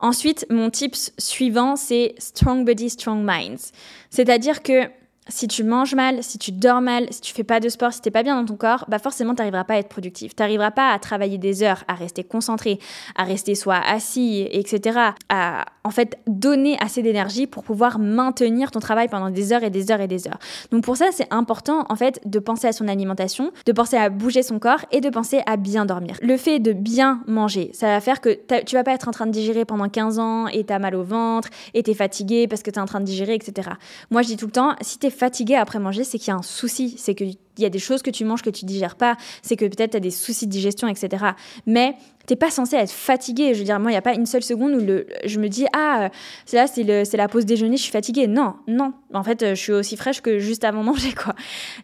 Ensuite, 0.02 0.46
mon 0.50 0.70
tips 0.70 1.12
suivant, 1.18 1.76
c'est 1.76 2.16
Strong 2.20 2.66
Body, 2.66 2.90
Strong 2.90 3.22
Minds. 3.22 3.74
C'est-à-dire 4.10 4.64
que 4.64 4.84
si 5.30 5.48
tu 5.48 5.64
manges 5.64 5.96
mal, 5.96 6.24
si 6.24 6.38
tu 6.38 6.52
dors 6.52 6.82
mal, 6.82 7.08
si 7.12 7.22
tu 7.22 7.34
fais 7.34 7.44
pas 7.44 7.60
de 7.60 7.70
sport, 7.70 7.94
si 7.94 8.02
t'es 8.02 8.12
pas 8.12 8.24
bien 8.24 8.40
dans 8.40 8.46
ton 8.46 8.56
corps, 8.56 8.86
bah 8.88 9.00
forcément 9.00 9.36
t'arriveras 9.36 9.64
pas 9.64 9.76
à 9.76 9.78
être 9.78 9.90
productif. 9.90 10.36
T'arriveras 10.36 10.72
pas 10.72 10.92
à 10.92 11.00
travailler 11.00 11.38
des 11.38 11.64
heures, 11.64 11.84
à 11.88 11.94
rester 11.94 12.24
concentré, 12.24 12.80
à 13.16 13.24
rester 13.24 13.56
soit 13.56 13.78
assis, 13.78 14.48
etc. 14.52 15.00
À 15.30 15.66
en 15.84 15.92
fait 15.92 16.20
donner 16.28 16.78
assez 16.80 17.02
d'énergie 17.02 17.48
pour 17.48 17.64
pouvoir 17.64 17.98
maintenir 17.98 18.70
ton 18.70 18.80
travail 18.80 19.08
pendant 19.08 19.30
des 19.30 19.54
heures 19.54 19.64
et 19.64 19.72
des 19.72 19.92
heures 19.92 20.02
et 20.02 20.08
des 20.08 20.28
heures. 20.28 20.38
Donc 20.72 20.84
pour 20.84 20.98
ça 20.98 21.08
c'est 21.12 21.32
important 21.32 21.86
en 21.90 21.96
fait 21.96 22.22
de 22.26 22.38
penser 22.38 22.68
à 22.68 22.74
son 22.74 22.88
alimentation, 22.88 23.52
de 23.66 23.72
penser 23.72 23.98
à 23.98 24.10
bouger 24.10 24.44
son 24.44 24.60
corps 24.60 24.86
et 24.92 25.02
de 25.02 25.10
penser 25.10 25.42
à 25.48 25.58
bien 25.58 25.86
dormir. 25.86 26.16
Le 26.22 26.38
fait 26.38 26.60
de 26.60 26.74
bien 26.74 27.22
manger, 27.28 27.72
ça 27.74 27.88
va 27.88 28.02
faire 28.02 28.22
que 28.22 28.38
tu 28.66 28.76
vas 28.76 28.84
pas 28.84 28.94
être 28.94 29.08
en 29.08 29.12
train 29.12 29.26
de 29.26 29.32
digérer 29.32 29.66
pendant 29.66 29.90
15 29.90 30.20
ans 30.20 30.48
et 30.48 30.64
t'as 30.64 30.80
mal 30.80 30.96
au 30.96 31.04
ventre 31.04 31.50
et 31.74 31.82
t'es 31.82 31.94
fatigué 31.94 32.48
parce 32.48 32.62
que 32.62 32.70
t'es 32.70 32.80
en 32.80 32.86
train 32.86 33.00
de 33.00 33.06
digérer, 33.06 33.34
etc. 33.34 33.70
Moi 34.12 34.22
je 34.22 34.28
dis 34.28 34.38
tout 34.38 34.46
le 34.46 34.52
temps, 34.52 34.76
si 34.82 35.00
t'es 35.00 35.10
fatigué 35.20 35.56
après 35.56 35.80
manger, 35.80 36.04
c'est 36.04 36.18
qu'il 36.18 36.30
y 36.30 36.32
a 36.32 36.36
un 36.36 36.42
souci, 36.42 36.96
c'est 36.98 37.14
qu'il 37.60 37.64
y 37.64 37.68
a 37.68 37.72
des 37.72 37.80
choses 37.80 38.02
que 38.02 38.10
tu 38.10 38.26
manges 38.26 38.42
que 38.42 38.50
tu 38.50 38.66
digères 38.66 38.96
pas, 38.96 39.18
c'est 39.42 39.56
que 39.56 39.66
peut-être 39.66 39.92
tu 39.92 39.98
as 39.98 40.02
des 40.02 40.12
soucis 40.12 40.48
de 40.48 40.52
digestion, 40.52 40.88
etc. 40.88 41.26
Mais 41.66 41.96
t'es 42.26 42.36
pas 42.36 42.52
censé 42.52 42.76
être 42.76 42.92
fatigué. 42.92 43.56
Je 43.56 43.60
veux 43.60 43.66
dire, 43.66 43.80
moi, 43.80 43.90
il 43.90 43.96
n'y 43.96 43.98
a 43.98 44.04
pas 44.04 44.14
une 44.14 44.28
seule 44.28 44.44
seconde 44.44 44.76
où 44.76 44.86
je 45.26 45.40
me 45.40 45.50
dis, 45.50 45.66
ah, 45.76 46.10
c'est 46.46 46.58
là, 46.58 46.68
c'est 46.68 47.18
la 47.18 47.28
pause 47.28 47.46
déjeuner, 47.46 47.76
je 47.76 47.82
suis 47.82 47.92
fatiguée. 47.92 48.28
Non, 48.28 48.54
non. 48.68 48.94
En 49.14 49.24
fait, 49.24 49.44
je 49.44 49.56
suis 49.56 49.72
aussi 49.72 49.98
fraîche 49.98 50.22
que 50.22 50.38
juste 50.38 50.64
avant 50.64 50.84
manger, 50.84 51.14
quoi. 51.14 51.34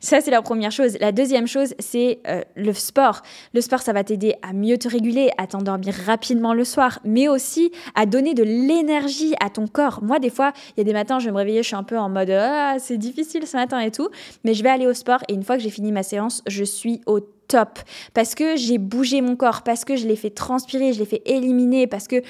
Ça, 0.02 0.22
c'est 0.22 0.30
la 0.30 0.44
première 0.44 0.72
chose. 0.72 0.98
La 1.00 1.12
deuxième 1.12 1.48
chose, 1.48 1.74
c'est 1.80 2.20
euh, 2.28 2.42
le 2.56 2.74
sport. 2.74 3.24
Le 3.54 3.62
sport, 3.62 3.82
ça 3.82 3.92
va 3.92 4.04
t'aider 4.04 4.36
à 4.44 4.54
mieux 4.54 4.78
te 4.78 4.88
réguler, 4.88 5.32
à 5.40 5.48
t'endormir 5.48 5.96
rapidement 6.06 6.54
le 6.54 6.64
soir, 6.64 7.00
mais 7.04 7.28
aussi 7.28 7.72
à 7.96 8.06
donner 8.06 8.36
de 8.36 8.44
l'énergie 8.44 9.34
à 9.40 9.50
ton 9.50 9.66
corps. 9.68 10.04
Moi, 10.04 10.20
des 10.20 10.30
fois, 10.30 10.54
il 10.78 10.80
y 10.80 10.82
a 10.82 10.84
des 10.84 10.94
matins, 10.94 11.18
je 11.18 11.26
vais 11.26 11.32
me 11.32 11.38
réveiller, 11.38 11.64
je 11.64 11.68
suis 11.68 11.76
un 11.76 11.84
peu 11.84 11.98
en 11.98 12.10
mode, 12.10 12.30
ah, 12.30 12.76
c'est 12.78 12.98
difficile 12.98 13.48
ce 13.48 13.58
matin 13.58 13.80
et 13.80 13.90
tout, 13.90 14.10
mais 14.44 14.54
je 14.54 14.62
vais 14.62 14.70
aller 14.70 14.86
au 14.86 14.94
sport 14.94 15.22
et 15.28 15.34
une 15.34 15.44
fois 15.44 15.58
que 15.58 15.64
j'ai 15.66 15.72
fini 15.72 15.92
ma 15.92 16.04
séance, 16.04 16.44
je 16.46 16.64
suis 16.64 17.02
au 17.08 17.20
top 17.20 17.80
parce 18.14 18.36
que 18.36 18.56
j'ai 18.56 18.78
bougé 18.78 19.22
mon 19.22 19.36
corps, 19.36 19.64
parce 19.64 19.84
que 19.84 19.96
je 19.96 20.08
l'ai 20.08 20.16
fait 20.16 20.30
transpirer, 20.30 20.94
je 20.94 21.00
l'ai 21.00 21.06
fait 21.06 21.24
éliminer, 21.26 21.88
parce 21.88 22.08
que 22.08 22.22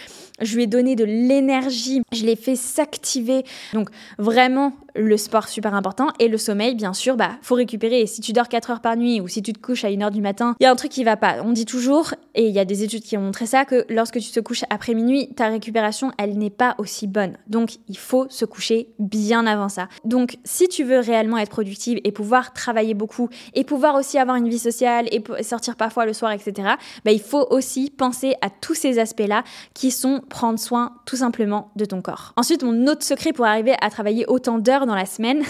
je 0.41 0.55
lui 0.55 0.63
ai 0.63 0.67
donné 0.67 0.95
de 0.95 1.03
l'énergie, 1.03 2.01
je 2.13 2.23
l'ai 2.23 2.37
fait 2.37 2.55
s'activer. 2.55 3.43
Donc 3.73 3.89
vraiment, 4.17 4.71
le 4.95 5.17
sport 5.17 5.47
super 5.47 5.73
important 5.73 6.07
et 6.19 6.27
le 6.27 6.37
sommeil, 6.37 6.75
bien 6.75 6.93
sûr, 6.93 7.15
bah, 7.15 7.31
faut 7.41 7.55
récupérer. 7.55 8.01
Et 8.01 8.07
si 8.07 8.21
tu 8.21 8.33
dors 8.33 8.47
4 8.47 8.71
heures 8.71 8.81
par 8.81 8.95
nuit 8.95 9.21
ou 9.21 9.27
si 9.27 9.41
tu 9.41 9.53
te 9.53 9.59
couches 9.59 9.83
à 9.83 9.89
1 9.89 10.01
heure 10.01 10.11
du 10.11 10.21
matin, 10.21 10.55
il 10.59 10.63
y 10.63 10.67
a 10.67 10.71
un 10.71 10.75
truc 10.75 10.91
qui 10.91 11.03
va 11.03 11.17
pas. 11.17 11.37
On 11.43 11.51
dit 11.51 11.65
toujours, 11.65 12.13
et 12.33 12.47
il 12.47 12.53
y 12.53 12.59
a 12.59 12.65
des 12.65 12.83
études 12.83 13.03
qui 13.03 13.17
ont 13.17 13.21
montré 13.21 13.45
ça, 13.45 13.65
que 13.65 13.85
lorsque 13.89 14.19
tu 14.19 14.31
te 14.31 14.39
couches 14.39 14.63
après 14.69 14.93
minuit, 14.93 15.29
ta 15.35 15.47
récupération, 15.47 16.11
elle 16.17 16.37
n'est 16.37 16.49
pas 16.49 16.75
aussi 16.77 17.07
bonne. 17.07 17.37
Donc, 17.47 17.77
il 17.87 17.97
faut 17.97 18.27
se 18.29 18.45
coucher 18.45 18.89
bien 18.99 19.45
avant 19.45 19.69
ça. 19.69 19.87
Donc, 20.03 20.37
si 20.43 20.67
tu 20.67 20.83
veux 20.83 20.99
réellement 20.99 21.37
être 21.37 21.51
productive 21.51 21.99
et 22.03 22.11
pouvoir 22.11 22.53
travailler 22.53 22.93
beaucoup 22.93 23.29
et 23.53 23.63
pouvoir 23.63 23.95
aussi 23.95 24.17
avoir 24.17 24.37
une 24.37 24.49
vie 24.49 24.59
sociale 24.59 25.07
et 25.11 25.23
sortir 25.43 25.75
parfois 25.75 26.05
le 26.05 26.13
soir, 26.13 26.31
etc., 26.31 26.69
bah, 27.03 27.11
il 27.11 27.21
faut 27.21 27.47
aussi 27.49 27.89
penser 27.89 28.35
à 28.41 28.49
tous 28.49 28.75
ces 28.75 28.99
aspects-là 28.99 29.43
qui 29.73 29.91
sont 29.91 30.21
prendre 30.29 30.59
soin 30.59 30.93
tout 31.05 31.15
simplement 31.15 31.71
de 31.75 31.85
ton 31.85 32.01
corps. 32.01 32.33
Ensuite, 32.37 32.63
mon 32.63 32.87
autre 32.87 33.03
secret 33.03 33.33
pour 33.33 33.45
arriver 33.45 33.75
à 33.81 33.89
travailler 33.89 34.25
autant 34.27 34.57
d'heures 34.57 34.84
dans 34.85 34.95
la 34.95 35.05
semaine, 35.05 35.43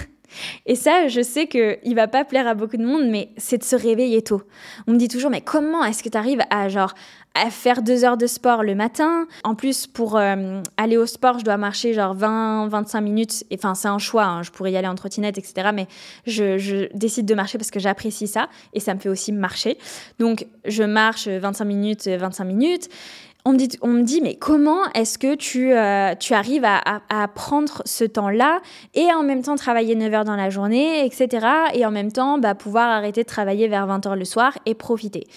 et 0.66 0.76
ça, 0.76 1.08
je 1.08 1.22
sais 1.22 1.48
qu'il 1.48 1.96
va 1.96 2.08
pas 2.08 2.26
plaire 2.26 2.48
à 2.48 2.54
beaucoup 2.54 2.78
de 2.78 2.86
monde, 2.86 3.08
mais 3.10 3.30
c'est 3.38 3.58
de 3.58 3.64
se 3.64 3.76
réveiller 3.76 4.22
tôt. 4.22 4.42
On 4.88 4.94
me 4.94 4.98
dit 4.98 5.08
toujours, 5.08 5.30
mais 5.30 5.42
comment 5.42 5.84
est-ce 5.84 6.04
que 6.04 6.10
tu 6.10 6.18
arrives 6.18 6.42
à 6.50 6.70
genre 6.70 6.94
à 7.38 7.50
faire 7.50 7.82
deux 7.82 8.06
heures 8.06 8.18
de 8.18 8.28
sport 8.28 8.64
le 8.64 8.76
matin? 8.76 9.28
En 9.44 9.56
plus, 9.56 9.88
pour 9.88 10.18
euh, 10.18 10.62
aller 10.78 10.98
au 10.98 11.06
sport, 11.06 11.40
je 11.40 11.44
dois 11.44 11.58
marcher 11.58 11.94
genre 11.94 12.16
20-25 12.16 13.02
minutes. 13.02 13.44
Enfin, 13.54 13.76
c'est 13.76 13.88
un 13.88 13.98
choix. 13.98 14.24
Hein. 14.24 14.44
Je 14.44 14.52
pourrais 14.52 14.72
y 14.72 14.78
aller 14.78 14.88
en 14.88 14.96
trottinette, 14.96 15.38
etc. 15.38 15.70
Mais 15.74 15.88
je, 16.26 16.58
je 16.58 16.88
décide 16.96 17.26
de 17.26 17.36
marcher 17.36 17.58
parce 17.58 17.72
que 17.72 17.80
j'apprécie 17.80 18.28
ça 18.28 18.50
et 18.74 18.80
ça 18.80 18.94
me 18.94 19.00
fait 19.00 19.10
aussi 19.10 19.32
marcher. 19.32 19.78
Donc, 20.20 20.48
je 20.66 20.84
marche 20.84 21.28
25 21.28 21.66
minutes, 21.66 22.08
25 22.08 22.44
minutes 22.46 22.90
on 23.46 23.54
me 23.54 24.02
dit, 24.02 24.22
mais 24.22 24.36
comment 24.36 24.86
est-ce 24.96 25.20
que 25.20 25.36
tu, 25.36 25.72
euh, 25.72 26.16
tu 26.16 26.34
arrives 26.34 26.66
à, 26.66 26.82
à, 27.10 27.28
prendre 27.28 27.84
ce 27.86 28.04
temps-là 28.04 28.60
et 28.96 29.14
en 29.14 29.22
même 29.22 29.44
temps 29.44 29.56
travailler 29.56 29.96
9 29.96 30.14
heures 30.14 30.26
dans 30.26 30.36
la 30.36 30.50
journée, 30.50 31.06
etc. 31.06 31.46
Et 31.76 31.86
en 31.86 31.92
même 31.92 32.12
temps 32.12 32.40
bah, 32.40 32.56
pouvoir 32.56 32.90
arrêter 32.90 33.22
de 33.22 33.28
travailler 33.28 33.68
vers 33.68 33.86
20 33.86 34.06
heures 34.08 34.16
le 34.16 34.26
soir 34.26 34.58
et 34.66 34.74
profiter? 34.74 35.28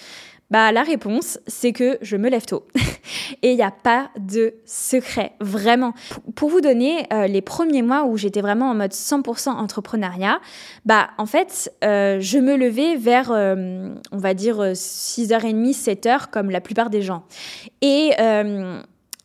Bah, 0.51 0.71
la 0.71 0.83
réponse, 0.83 1.39
c'est 1.47 1.73
que 1.73 1.97
je 2.01 2.17
me 2.17 2.29
lève 2.29 2.45
tôt. 2.45 2.65
et 3.41 3.51
il 3.51 3.55
n'y 3.55 3.63
a 3.63 3.71
pas 3.71 4.09
de 4.17 4.55
secret, 4.65 5.33
vraiment. 5.39 5.93
Pour 6.35 6.49
vous 6.49 6.61
donner 6.61 7.05
euh, 7.13 7.27
les 7.27 7.41
premiers 7.41 7.81
mois 7.81 8.05
où 8.05 8.17
j'étais 8.17 8.41
vraiment 8.41 8.69
en 8.69 8.75
mode 8.75 8.91
100% 8.91 9.49
entrepreneuriat, 9.49 10.39
bah, 10.85 11.09
en 11.17 11.25
fait, 11.25 11.73
euh, 11.83 12.19
je 12.19 12.39
me 12.39 12.55
levais 12.55 12.95
vers, 12.95 13.31
euh, 13.31 13.93
on 14.11 14.17
va 14.17 14.33
dire, 14.33 14.57
6h30, 14.73 15.75
7h, 15.75 16.29
comme 16.31 16.49
la 16.49 16.61
plupart 16.61 16.89
des 16.89 17.01
gens. 17.01 17.23
Et 17.81 18.11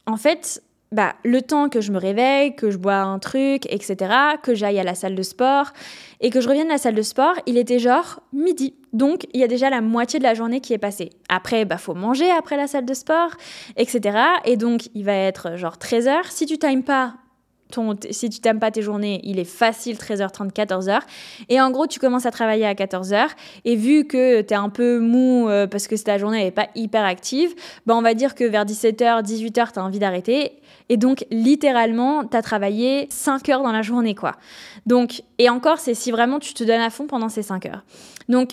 en 0.07 0.17
fait, 0.17 0.63
bah, 0.95 1.17
le 1.25 1.43
temps 1.43 1.69
que 1.69 1.81
je 1.81 1.91
me 1.91 1.99
réveille, 1.99 2.55
que 2.55 2.71
je 2.71 2.79
bois 2.79 2.99
un 2.99 3.19
truc, 3.19 3.67
etc., 3.71 3.97
que 4.43 4.55
j'aille 4.55 4.79
à 4.79 4.85
la 4.85 4.95
salle 4.95 5.15
de 5.15 5.23
sport 5.23 5.73
et 6.21 6.31
que 6.31 6.41
je 6.41 6.49
revienne 6.49 6.69
à 6.69 6.75
la 6.75 6.79
salle 6.79 6.95
de 6.95 7.03
sport, 7.03 7.35
il 7.47 7.59
était 7.59 7.81
genre 7.81 8.21
midi. 8.33 8.75
Donc, 8.93 9.27
il 9.35 9.41
y 9.41 9.45
a 9.45 9.49
déjà 9.49 9.71
la 9.71 9.81
moitié 9.81 10.21
de 10.21 10.25
la 10.25 10.35
journée 10.35 10.61
qui 10.61 10.73
est 10.73 10.79
passée. 10.79 11.11
Après, 11.29 11.65
bah, 11.65 11.79
faut 11.79 11.95
manger 11.95 12.31
après 12.31 12.57
la 12.57 12.69
salle 12.69 12.85
de 12.85 12.95
sport, 12.95 13.33
etc. 13.77 14.19
Et 14.45 14.57
donc, 14.57 14.89
il 14.95 15.05
va 15.05 15.15
être 15.15 15.57
genre 15.57 15.79
13 15.79 16.07
heures. 16.07 16.31
Si 16.31 16.47
tu 16.47 16.59
times 16.59 16.85
pas, 16.85 17.15
si 18.11 18.31
tu 18.31 18.41
t'aimes 18.41 18.61
pas 18.61 18.71
tes 18.71 18.83
journées, 18.83 19.21
il 19.25 19.39
est 19.39 19.45
facile 19.45 19.97
13h30, 19.97 20.53
14h. 20.53 21.01
Et 21.49 21.61
en 21.61 21.71
gros, 21.71 21.87
tu 21.87 21.99
commences 21.99 22.27
à 22.27 22.31
travailler 22.31 22.67
à 22.67 22.75
14h. 22.75 23.29
Et 23.65 23.77
vu 23.77 24.05
que 24.05 24.43
tu 24.43 24.55
es 24.55 24.57
un 24.57 24.69
peu 24.69 25.01
mou 25.01 25.49
euh, 25.49 25.67
parce 25.67 25.89
que 25.89 25.95
ta 25.97 26.19
journée 26.19 26.45
n'est 26.45 26.51
pas 26.51 26.69
hyper 26.75 27.05
active, 27.05 27.55
bah 27.87 27.95
on 27.97 28.03
va 28.03 28.15
dire 28.15 28.35
que 28.35 28.45
vers 28.45 28.65
17h, 28.65 29.25
18h, 29.25 29.73
tu 29.73 29.79
as 29.79 29.85
envie 29.85 29.99
d'arrêter. 29.99 30.53
Et 30.89 30.97
donc, 30.97 31.25
littéralement, 31.31 32.25
tu 32.25 32.37
as 32.37 32.43
travaillé 32.43 33.07
5 33.11 33.49
heures 33.49 33.63
dans 33.63 33.73
la 33.73 33.83
journée, 33.83 34.15
quoi. 34.15 34.33
Donc, 34.87 35.23
et 35.39 35.49
encore, 35.49 35.79
c'est 35.79 35.95
si 35.95 36.11
vraiment 36.11 36.39
tu 36.39 36.53
te 36.53 36.63
donnes 36.63 36.81
à 36.81 36.91
fond 36.91 37.07
pendant 37.07 37.29
ces 37.29 37.43
5 37.43 37.67
heures. 37.67 37.85
Donc, 38.29 38.51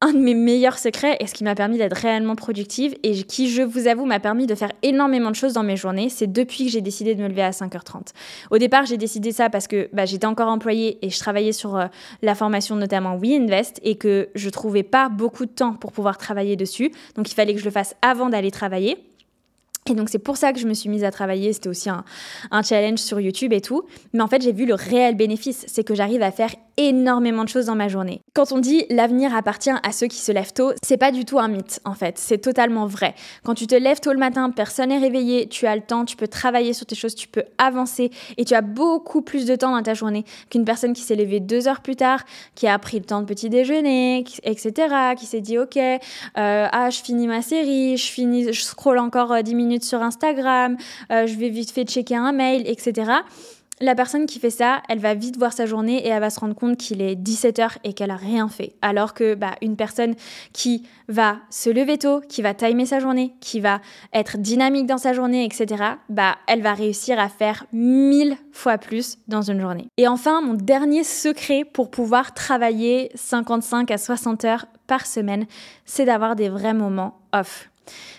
un 0.00 0.12
de 0.12 0.18
mes 0.18 0.34
meilleurs 0.34 0.78
secrets 0.78 1.16
et 1.18 1.26
ce 1.26 1.34
qui 1.34 1.42
m'a 1.42 1.56
permis 1.56 1.76
d'être 1.76 1.96
réellement 1.96 2.36
productive 2.36 2.94
et 3.02 3.24
qui, 3.24 3.50
je 3.50 3.62
vous 3.62 3.88
avoue, 3.88 4.04
m'a 4.04 4.20
permis 4.20 4.46
de 4.46 4.54
faire 4.54 4.70
énormément 4.82 5.30
de 5.30 5.34
choses 5.34 5.54
dans 5.54 5.64
mes 5.64 5.76
journées, 5.76 6.08
c'est 6.08 6.30
depuis 6.32 6.66
que 6.66 6.70
j'ai 6.70 6.80
décidé 6.80 7.16
de 7.16 7.22
me 7.22 7.28
lever 7.28 7.42
à 7.42 7.50
5h30. 7.50 8.12
Au 8.52 8.58
départ, 8.58 8.86
j'ai 8.86 8.96
décidé 8.96 9.32
ça 9.32 9.50
parce 9.50 9.66
que 9.66 9.88
bah, 9.92 10.04
j'étais 10.04 10.26
encore 10.26 10.48
employée 10.48 11.04
et 11.04 11.10
je 11.10 11.18
travaillais 11.18 11.52
sur 11.52 11.76
euh, 11.76 11.86
la 12.22 12.36
formation 12.36 12.76
notamment 12.76 13.16
WeInvest 13.16 13.80
et 13.82 13.96
que 13.96 14.28
je 14.36 14.50
trouvais 14.50 14.84
pas 14.84 15.08
beaucoup 15.08 15.46
de 15.46 15.50
temps 15.50 15.72
pour 15.72 15.90
pouvoir 15.90 16.16
travailler 16.16 16.54
dessus. 16.54 16.92
Donc 17.16 17.28
il 17.30 17.34
fallait 17.34 17.54
que 17.54 17.60
je 17.60 17.64
le 17.64 17.72
fasse 17.72 17.96
avant 18.00 18.28
d'aller 18.28 18.52
travailler. 18.52 18.98
Et 19.90 19.94
donc 19.94 20.10
c'est 20.10 20.18
pour 20.18 20.36
ça 20.36 20.52
que 20.52 20.60
je 20.60 20.68
me 20.68 20.74
suis 20.74 20.90
mise 20.90 21.02
à 21.02 21.10
travailler, 21.10 21.52
c'était 21.52 21.70
aussi 21.70 21.88
un, 21.88 22.04
un, 22.50 22.62
challenge 22.62 22.98
sur 22.98 23.18
YouTube 23.20 23.52
et 23.52 23.62
tout. 23.62 23.84
Mais 24.12 24.20
en 24.20 24.28
fait 24.28 24.42
j'ai 24.42 24.52
vu 24.52 24.66
le 24.66 24.74
réel 24.74 25.16
bénéfice, 25.16 25.64
c'est 25.66 25.82
que 25.82 25.94
j'arrive 25.94 26.22
à 26.22 26.30
faire 26.30 26.50
énormément 26.78 27.44
de 27.44 27.48
choses 27.48 27.66
dans 27.66 27.74
ma 27.74 27.88
journée. 27.88 28.22
Quand 28.34 28.52
on 28.52 28.58
dit 28.58 28.86
l'avenir 28.88 29.34
appartient 29.34 29.70
à 29.70 29.92
ceux 29.92 30.06
qui 30.06 30.18
se 30.18 30.32
lèvent 30.32 30.52
tôt, 30.52 30.72
c'est 30.82 30.96
pas 30.96 31.12
du 31.12 31.24
tout 31.24 31.38
un 31.38 31.48
mythe 31.48 31.80
en 31.84 31.94
fait, 31.94 32.16
c'est 32.16 32.38
totalement 32.38 32.86
vrai. 32.86 33.14
Quand 33.44 33.54
tu 33.54 33.66
te 33.66 33.74
lèves 33.74 34.00
tôt 34.00 34.12
le 34.12 34.18
matin, 34.18 34.50
personne 34.50 34.88
n'est 34.88 34.98
réveillé, 34.98 35.48
tu 35.48 35.66
as 35.66 35.74
le 35.74 35.82
temps, 35.82 36.04
tu 36.04 36.16
peux 36.16 36.28
travailler 36.28 36.72
sur 36.72 36.86
tes 36.86 36.94
choses, 36.94 37.14
tu 37.14 37.28
peux 37.28 37.42
avancer 37.58 38.10
et 38.36 38.44
tu 38.44 38.54
as 38.54 38.62
beaucoup 38.62 39.20
plus 39.20 39.44
de 39.44 39.56
temps 39.56 39.72
dans 39.72 39.82
ta 39.82 39.94
journée 39.94 40.24
qu'une 40.50 40.64
personne 40.64 40.92
qui 40.92 41.02
s'est 41.02 41.16
levée 41.16 41.40
deux 41.40 41.68
heures 41.68 41.80
plus 41.80 41.96
tard, 41.96 42.24
qui 42.54 42.66
a 42.68 42.78
pris 42.78 42.98
le 42.98 43.04
temps 43.04 43.20
de 43.20 43.26
petit 43.26 43.50
déjeuner, 43.50 44.24
etc., 44.44 44.94
qui 45.18 45.26
s'est 45.26 45.40
dit 45.40 45.58
ok, 45.58 45.76
euh, 45.76 45.98
ah 46.36 46.90
je 46.90 47.00
finis 47.00 47.26
ma 47.26 47.42
série, 47.42 47.96
je 47.96 48.10
finis, 48.10 48.52
je 48.52 48.62
scroll 48.62 48.98
encore 48.98 49.32
euh, 49.32 49.42
dix 49.42 49.48
10 49.48 49.54
minutes 49.54 49.84
sur 49.84 50.02
Instagram, 50.02 50.76
euh, 51.10 51.26
je 51.26 51.34
vais 51.36 51.48
vite 51.48 51.72
fait 51.72 51.84
checker 51.84 52.16
un 52.16 52.32
mail, 52.32 52.62
etc 52.66 53.22
la 53.80 53.94
personne 53.94 54.26
qui 54.26 54.38
fait 54.38 54.50
ça, 54.50 54.82
elle 54.88 54.98
va 54.98 55.14
vite 55.14 55.36
voir 55.36 55.52
sa 55.52 55.66
journée 55.66 56.04
et 56.04 56.08
elle 56.08 56.20
va 56.20 56.30
se 56.30 56.40
rendre 56.40 56.54
compte 56.54 56.76
qu'il 56.76 57.00
est 57.00 57.14
17h 57.14 57.76
et 57.84 57.92
qu'elle 57.92 58.10
a 58.10 58.16
rien 58.16 58.48
fait. 58.48 58.74
Alors 58.82 59.14
que 59.14 59.34
bah, 59.34 59.54
une 59.62 59.76
personne 59.76 60.14
qui 60.52 60.86
va 61.08 61.38
se 61.50 61.70
lever 61.70 61.98
tôt, 61.98 62.20
qui 62.28 62.42
va 62.42 62.54
timer 62.54 62.86
sa 62.86 63.00
journée, 63.00 63.34
qui 63.40 63.60
va 63.60 63.80
être 64.12 64.38
dynamique 64.38 64.86
dans 64.86 64.98
sa 64.98 65.12
journée, 65.12 65.44
etc., 65.44 65.84
bah, 66.08 66.36
elle 66.46 66.62
va 66.62 66.74
réussir 66.74 67.18
à 67.18 67.28
faire 67.28 67.66
mille 67.72 68.36
fois 68.52 68.78
plus 68.78 69.18
dans 69.28 69.42
une 69.42 69.60
journée. 69.60 69.88
Et 69.96 70.08
enfin, 70.08 70.40
mon 70.40 70.54
dernier 70.54 71.04
secret 71.04 71.64
pour 71.64 71.90
pouvoir 71.90 72.34
travailler 72.34 73.10
55 73.14 73.90
à 73.90 73.98
60 73.98 74.44
heures 74.44 74.66
par 74.86 75.06
semaine, 75.06 75.46
c'est 75.84 76.04
d'avoir 76.04 76.34
des 76.34 76.48
vrais 76.48 76.74
moments 76.74 77.20
off. 77.32 77.70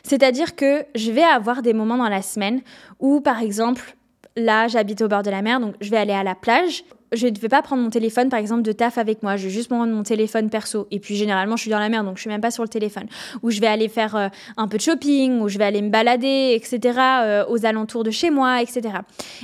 C'est-à-dire 0.03 0.55
que 0.55 0.85
je 0.95 1.11
vais 1.11 1.23
avoir 1.23 1.61
des 1.61 1.73
moments 1.73 1.97
dans 1.97 2.09
la 2.09 2.21
semaine 2.21 2.61
où, 2.99 3.21
par 3.21 3.41
exemple, 3.41 3.95
là, 4.39 4.67
j'habite 4.67 5.01
au 5.01 5.07
bord 5.07 5.23
de 5.23 5.29
la 5.29 5.41
mer, 5.41 5.59
donc 5.59 5.75
je 5.81 5.89
vais 5.89 5.97
aller 5.97 6.13
à 6.13 6.23
la 6.23 6.35
plage. 6.35 6.83
Je 7.11 7.27
ne 7.27 7.39
vais 7.39 7.49
pas 7.49 7.63
prendre 7.63 7.81
mon 7.81 7.89
téléphone, 7.89 8.29
par 8.29 8.39
exemple, 8.39 8.61
de 8.61 8.71
taf 8.71 8.99
avec 8.99 9.23
moi. 9.23 9.35
Je 9.35 9.45
vais 9.45 9.49
juste 9.49 9.67
prendre 9.67 9.91
mon 9.91 10.03
téléphone 10.03 10.49
perso. 10.51 10.87
Et 10.91 10.99
puis, 10.99 11.15
généralement, 11.15 11.55
je 11.55 11.63
suis 11.63 11.71
dans 11.71 11.79
la 11.79 11.89
mer, 11.89 12.03
donc 12.03 12.17
je 12.17 12.21
suis 12.21 12.29
même 12.29 12.41
pas 12.41 12.51
sur 12.51 12.61
le 12.61 12.69
téléphone. 12.69 13.07
Ou 13.41 13.49
je 13.49 13.59
vais 13.59 13.67
aller 13.67 13.89
faire 13.89 14.15
euh, 14.15 14.27
un 14.57 14.67
peu 14.67 14.77
de 14.77 14.83
shopping, 14.83 15.41
ou 15.41 15.49
je 15.49 15.57
vais 15.57 15.63
aller 15.63 15.81
me 15.81 15.89
balader, 15.89 16.53
etc., 16.55 16.99
euh, 16.99 17.45
aux 17.49 17.65
alentours 17.65 18.03
de 18.03 18.11
chez 18.11 18.29
moi, 18.29 18.61
etc. 18.61 18.99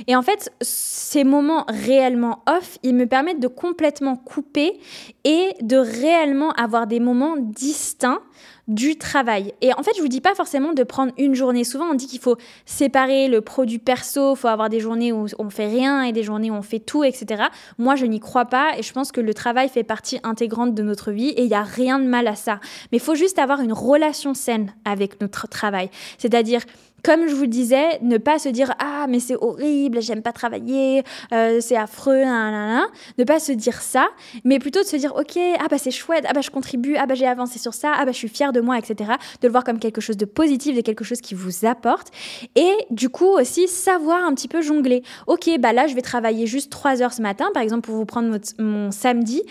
Et 0.06 0.14
en 0.14 0.22
fait, 0.22 0.52
ces 0.60 1.24
moments 1.24 1.64
réellement 1.68 2.44
off, 2.46 2.78
ils 2.84 2.94
me 2.94 3.06
permettent 3.06 3.40
de 3.40 3.48
complètement 3.48 4.16
couper 4.16 4.78
et 5.24 5.48
de 5.60 5.76
réellement 5.76 6.52
avoir 6.52 6.86
des 6.86 7.00
moments 7.00 7.36
distincts 7.36 8.20
du 8.68 8.96
travail. 8.96 9.52
Et 9.60 9.72
en 9.72 9.82
fait, 9.82 9.92
je 9.96 10.02
vous 10.02 10.08
dis 10.08 10.20
pas 10.20 10.34
forcément 10.34 10.72
de 10.72 10.82
prendre 10.82 11.12
une 11.18 11.34
journée. 11.34 11.64
Souvent, 11.64 11.86
on 11.86 11.94
dit 11.94 12.06
qu'il 12.06 12.20
faut 12.20 12.36
séparer 12.64 13.28
le 13.28 13.40
produit 13.40 13.78
perso, 13.78 14.34
il 14.34 14.36
faut 14.36 14.48
avoir 14.48 14.68
des 14.68 14.80
journées 14.80 15.12
où 15.12 15.26
on 15.38 15.50
fait 15.50 15.68
rien 15.68 16.02
et 16.02 16.12
des 16.12 16.22
journées 16.22 16.50
où 16.50 16.54
on 16.54 16.62
fait 16.62 16.80
tout, 16.80 17.04
etc. 17.04 17.44
Moi, 17.78 17.94
je 17.94 18.06
n'y 18.06 18.20
crois 18.20 18.46
pas 18.46 18.76
et 18.76 18.82
je 18.82 18.92
pense 18.92 19.12
que 19.12 19.20
le 19.20 19.34
travail 19.34 19.68
fait 19.68 19.84
partie 19.84 20.18
intégrante 20.24 20.74
de 20.74 20.82
notre 20.82 21.12
vie 21.12 21.28
et 21.28 21.42
il 21.42 21.48
n'y 21.48 21.54
a 21.54 21.62
rien 21.62 21.98
de 21.98 22.06
mal 22.06 22.26
à 22.26 22.34
ça. 22.34 22.60
Mais 22.90 22.98
il 22.98 23.02
faut 23.02 23.14
juste 23.14 23.38
avoir 23.38 23.60
une 23.60 23.72
relation 23.72 24.34
saine 24.34 24.74
avec 24.84 25.20
notre 25.20 25.48
travail. 25.48 25.90
C'est-à-dire, 26.18 26.62
comme 27.06 27.28
je 27.28 27.36
vous 27.36 27.42
le 27.42 27.46
disais, 27.46 28.00
ne 28.02 28.18
pas 28.18 28.40
se 28.40 28.48
dire 28.48 28.74
ah 28.80 29.06
mais 29.08 29.20
c'est 29.20 29.36
horrible, 29.36 30.02
j'aime 30.02 30.22
pas 30.22 30.32
travailler, 30.32 31.04
euh, 31.32 31.60
c'est 31.60 31.76
affreux, 31.76 32.24
nan, 32.24 32.82
ne 33.16 33.22
pas 33.22 33.38
se 33.38 33.52
dire 33.52 33.80
ça, 33.80 34.08
mais 34.42 34.58
plutôt 34.58 34.80
de 34.82 34.86
se 34.86 34.96
dire 34.96 35.14
ok 35.14 35.38
ah 35.60 35.66
bah 35.70 35.78
c'est 35.78 35.92
chouette, 35.92 36.24
ah 36.28 36.32
bah 36.32 36.40
je 36.40 36.50
contribue, 36.50 36.96
ah 36.96 37.06
bah 37.06 37.14
j'ai 37.14 37.28
avancé 37.28 37.60
sur 37.60 37.74
ça, 37.74 37.92
ah 37.96 38.04
bah 38.04 38.10
je 38.10 38.16
suis 38.16 38.28
fière 38.28 38.52
de 38.52 38.60
moi, 38.60 38.76
etc. 38.76 39.12
De 39.40 39.46
le 39.46 39.52
voir 39.52 39.62
comme 39.62 39.78
quelque 39.78 40.00
chose 40.00 40.16
de 40.16 40.24
positif, 40.24 40.74
de 40.74 40.80
quelque 40.80 41.04
chose 41.04 41.20
qui 41.20 41.36
vous 41.36 41.64
apporte, 41.64 42.08
et 42.56 42.74
du 42.90 43.08
coup 43.08 43.38
aussi 43.38 43.68
savoir 43.68 44.24
un 44.24 44.34
petit 44.34 44.48
peu 44.48 44.60
jongler. 44.60 45.04
Ok 45.28 45.48
bah 45.60 45.72
là 45.72 45.86
je 45.86 45.94
vais 45.94 46.02
travailler 46.02 46.48
juste 46.48 46.72
3 46.72 47.02
heures 47.02 47.12
ce 47.12 47.22
matin, 47.22 47.46
par 47.54 47.62
exemple 47.62 47.82
pour 47.82 47.94
vous 47.94 48.04
prendre 48.04 48.36
mon 48.58 48.90
samedi, 48.90 49.44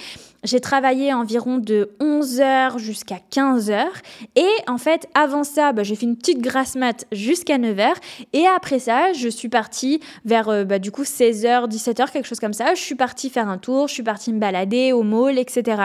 j'ai 0.45 0.59
travaillé 0.59 1.13
environ 1.13 1.57
de 1.57 1.91
11h 1.99 2.77
jusqu'à 2.77 3.17
15h. 3.31 3.85
Et 4.35 4.47
en 4.67 4.77
fait, 4.77 5.07
avant 5.13 5.43
ça, 5.43 5.73
bah, 5.73 5.83
j'ai 5.83 5.95
fait 5.95 6.05
une 6.05 6.15
petite 6.15 6.41
grasse 6.41 6.75
mat 6.75 7.05
jusqu'à 7.11 7.57
9h. 7.57 7.93
Et 8.33 8.45
après 8.47 8.79
ça, 8.79 9.13
je 9.13 9.27
suis 9.27 9.49
partie 9.49 9.99
vers 10.23 10.49
euh, 10.49 10.63
bah, 10.63 10.79
du 10.79 10.91
coup 10.91 11.03
16h, 11.03 11.69
17h, 11.69 12.11
quelque 12.11 12.27
chose 12.27 12.39
comme 12.39 12.53
ça. 12.53 12.75
Je 12.75 12.81
suis 12.81 12.95
partie 12.95 13.29
faire 13.29 13.49
un 13.49 13.57
tour, 13.57 13.87
je 13.87 13.93
suis 13.93 14.03
partie 14.03 14.31
me 14.31 14.39
balader 14.39 14.93
au 14.93 15.03
mall, 15.03 15.37
etc. 15.37 15.83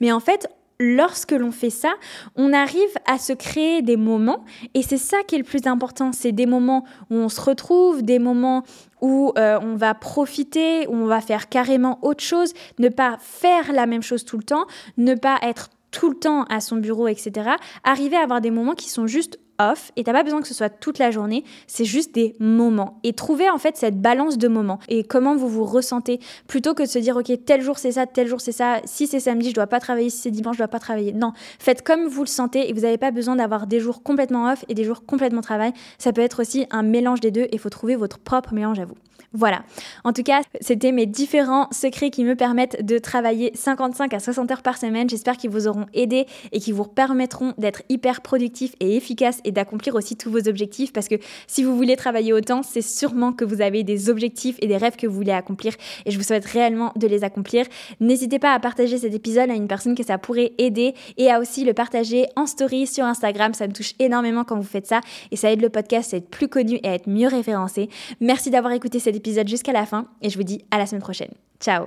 Mais 0.00 0.12
en 0.12 0.20
fait, 0.20 0.48
lorsque 0.78 1.32
l'on 1.32 1.52
fait 1.52 1.70
ça, 1.70 1.94
on 2.34 2.52
arrive 2.52 2.80
à 3.06 3.18
se 3.18 3.32
créer 3.32 3.82
des 3.82 3.96
moments 3.96 4.44
et 4.74 4.82
c'est 4.82 4.98
ça 4.98 5.18
qui 5.26 5.34
est 5.34 5.38
le 5.38 5.44
plus 5.44 5.66
important. 5.66 6.12
C'est 6.12 6.32
des 6.32 6.46
moments 6.46 6.84
où 7.10 7.16
on 7.16 7.28
se 7.28 7.40
retrouve, 7.40 8.02
des 8.02 8.18
moments 8.18 8.62
où 9.00 9.32
euh, 9.38 9.58
on 9.62 9.76
va 9.76 9.94
profiter, 9.94 10.86
où 10.88 10.94
on 10.94 11.06
va 11.06 11.20
faire 11.20 11.48
carrément 11.48 11.98
autre 12.02 12.22
chose, 12.22 12.52
ne 12.78 12.88
pas 12.88 13.16
faire 13.20 13.72
la 13.72 13.86
même 13.86 14.02
chose 14.02 14.24
tout 14.24 14.38
le 14.38 14.44
temps, 14.44 14.66
ne 14.96 15.14
pas 15.14 15.38
être 15.42 15.70
tout 15.90 16.10
le 16.10 16.16
temps 16.16 16.44
à 16.44 16.60
son 16.60 16.76
bureau, 16.76 17.08
etc. 17.08 17.50
Arriver 17.84 18.16
à 18.16 18.22
avoir 18.22 18.40
des 18.40 18.50
moments 18.50 18.74
qui 18.74 18.90
sont 18.90 19.06
juste 19.06 19.38
off 19.58 19.92
et 19.96 20.04
t'as 20.04 20.12
pas 20.12 20.22
besoin 20.22 20.40
que 20.40 20.48
ce 20.48 20.54
soit 20.54 20.68
toute 20.68 20.98
la 20.98 21.10
journée, 21.10 21.44
c'est 21.66 21.84
juste 21.84 22.14
des 22.14 22.34
moments. 22.38 22.98
Et 23.02 23.12
trouver 23.12 23.48
en 23.50 23.58
fait 23.58 23.76
cette 23.76 24.00
balance 24.00 24.38
de 24.38 24.48
moments 24.48 24.78
et 24.88 25.04
comment 25.04 25.36
vous 25.36 25.48
vous 25.48 25.64
ressentez 25.64 26.20
plutôt 26.46 26.74
que 26.74 26.82
de 26.82 26.88
se 26.88 26.98
dire 26.98 27.16
ok 27.16 27.32
tel 27.44 27.62
jour 27.62 27.78
c'est 27.78 27.92
ça, 27.92 28.06
tel 28.06 28.26
jour 28.26 28.40
c'est 28.40 28.52
ça, 28.52 28.80
si 28.84 29.06
c'est 29.06 29.20
samedi 29.20 29.50
je 29.50 29.54
dois 29.54 29.66
pas 29.66 29.80
travailler, 29.80 30.10
si 30.10 30.18
c'est 30.18 30.30
dimanche 30.30 30.56
je 30.56 30.60
dois 30.60 30.68
pas 30.68 30.80
travailler. 30.80 31.12
Non, 31.12 31.32
faites 31.58 31.82
comme 31.82 32.06
vous 32.06 32.22
le 32.22 32.28
sentez 32.28 32.68
et 32.68 32.72
vous 32.72 32.80
n'avez 32.80 32.98
pas 32.98 33.10
besoin 33.10 33.36
d'avoir 33.36 33.66
des 33.66 33.80
jours 33.80 34.02
complètement 34.02 34.50
off 34.50 34.64
et 34.68 34.74
des 34.74 34.84
jours 34.84 35.04
complètement 35.04 35.40
travail. 35.40 35.72
Ça 35.98 36.12
peut 36.12 36.22
être 36.22 36.40
aussi 36.40 36.66
un 36.70 36.82
mélange 36.82 37.20
des 37.20 37.30
deux 37.30 37.42
et 37.42 37.54
il 37.54 37.58
faut 37.58 37.70
trouver 37.70 37.96
votre 37.96 38.18
propre 38.18 38.54
mélange 38.54 38.78
à 38.78 38.84
vous. 38.84 38.96
Voilà. 39.32 39.64
En 40.04 40.12
tout 40.12 40.22
cas, 40.22 40.40
c'était 40.60 40.92
mes 40.92 41.06
différents 41.06 41.68
secrets 41.70 42.10
qui 42.10 42.24
me 42.24 42.36
permettent 42.36 42.84
de 42.84 42.98
travailler 42.98 43.52
55 43.54 44.14
à 44.14 44.18
60 44.18 44.50
heures 44.50 44.62
par 44.62 44.78
semaine. 44.78 45.08
J'espère 45.08 45.36
qu'ils 45.36 45.50
vous 45.50 45.68
auront 45.68 45.86
aidé 45.94 46.26
et 46.52 46.60
qui 46.60 46.72
vous 46.72 46.84
permettront 46.84 47.54
d'être 47.58 47.82
hyper 47.88 48.22
productif 48.22 48.74
et 48.80 48.96
efficace 48.96 49.40
et 49.44 49.52
d'accomplir 49.52 49.94
aussi 49.94 50.16
tous 50.16 50.30
vos 50.30 50.48
objectifs 50.48 50.92
parce 50.92 51.08
que 51.08 51.16
si 51.46 51.62
vous 51.62 51.76
voulez 51.76 51.96
travailler 51.96 52.32
autant, 52.32 52.62
c'est 52.62 52.82
sûrement 52.82 53.32
que 53.32 53.44
vous 53.44 53.60
avez 53.60 53.82
des 53.82 54.08
objectifs 54.08 54.56
et 54.60 54.66
des 54.66 54.76
rêves 54.76 54.96
que 54.96 55.06
vous 55.06 55.14
voulez 55.14 55.32
accomplir 55.32 55.74
et 56.04 56.10
je 56.10 56.18
vous 56.18 56.24
souhaite 56.24 56.44
réellement 56.44 56.92
de 56.96 57.06
les 57.06 57.24
accomplir. 57.24 57.66
N'hésitez 58.00 58.38
pas 58.38 58.52
à 58.52 58.60
partager 58.60 58.98
cet 58.98 59.14
épisode 59.14 59.50
à 59.50 59.54
une 59.54 59.68
personne 59.68 59.94
que 59.94 60.04
ça 60.04 60.18
pourrait 60.18 60.52
aider 60.58 60.94
et 61.16 61.30
à 61.30 61.40
aussi 61.40 61.64
le 61.64 61.74
partager 61.74 62.26
en 62.36 62.46
story 62.46 62.86
sur 62.86 63.04
Instagram. 63.04 63.54
Ça 63.54 63.66
me 63.66 63.72
touche 63.72 63.92
énormément 63.98 64.44
quand 64.44 64.56
vous 64.56 64.62
faites 64.62 64.86
ça 64.86 65.00
et 65.30 65.36
ça 65.36 65.50
aide 65.52 65.60
le 65.60 65.68
podcast 65.68 66.14
à 66.14 66.18
être 66.18 66.28
plus 66.28 66.48
connu 66.48 66.78
et 66.82 66.88
à 66.88 66.94
être 66.94 67.08
mieux 67.08 67.28
référencé. 67.28 67.88
Merci 68.20 68.50
d'avoir 68.50 68.72
écouté 68.72 68.98
cet 69.06 69.14
épisode 69.16 69.46
jusqu'à 69.46 69.72
la 69.72 69.86
fin 69.86 70.08
et 70.20 70.30
je 70.30 70.36
vous 70.36 70.44
dis 70.44 70.64
à 70.72 70.78
la 70.78 70.86
semaine 70.86 71.02
prochaine. 71.02 71.32
Ciao 71.60 71.86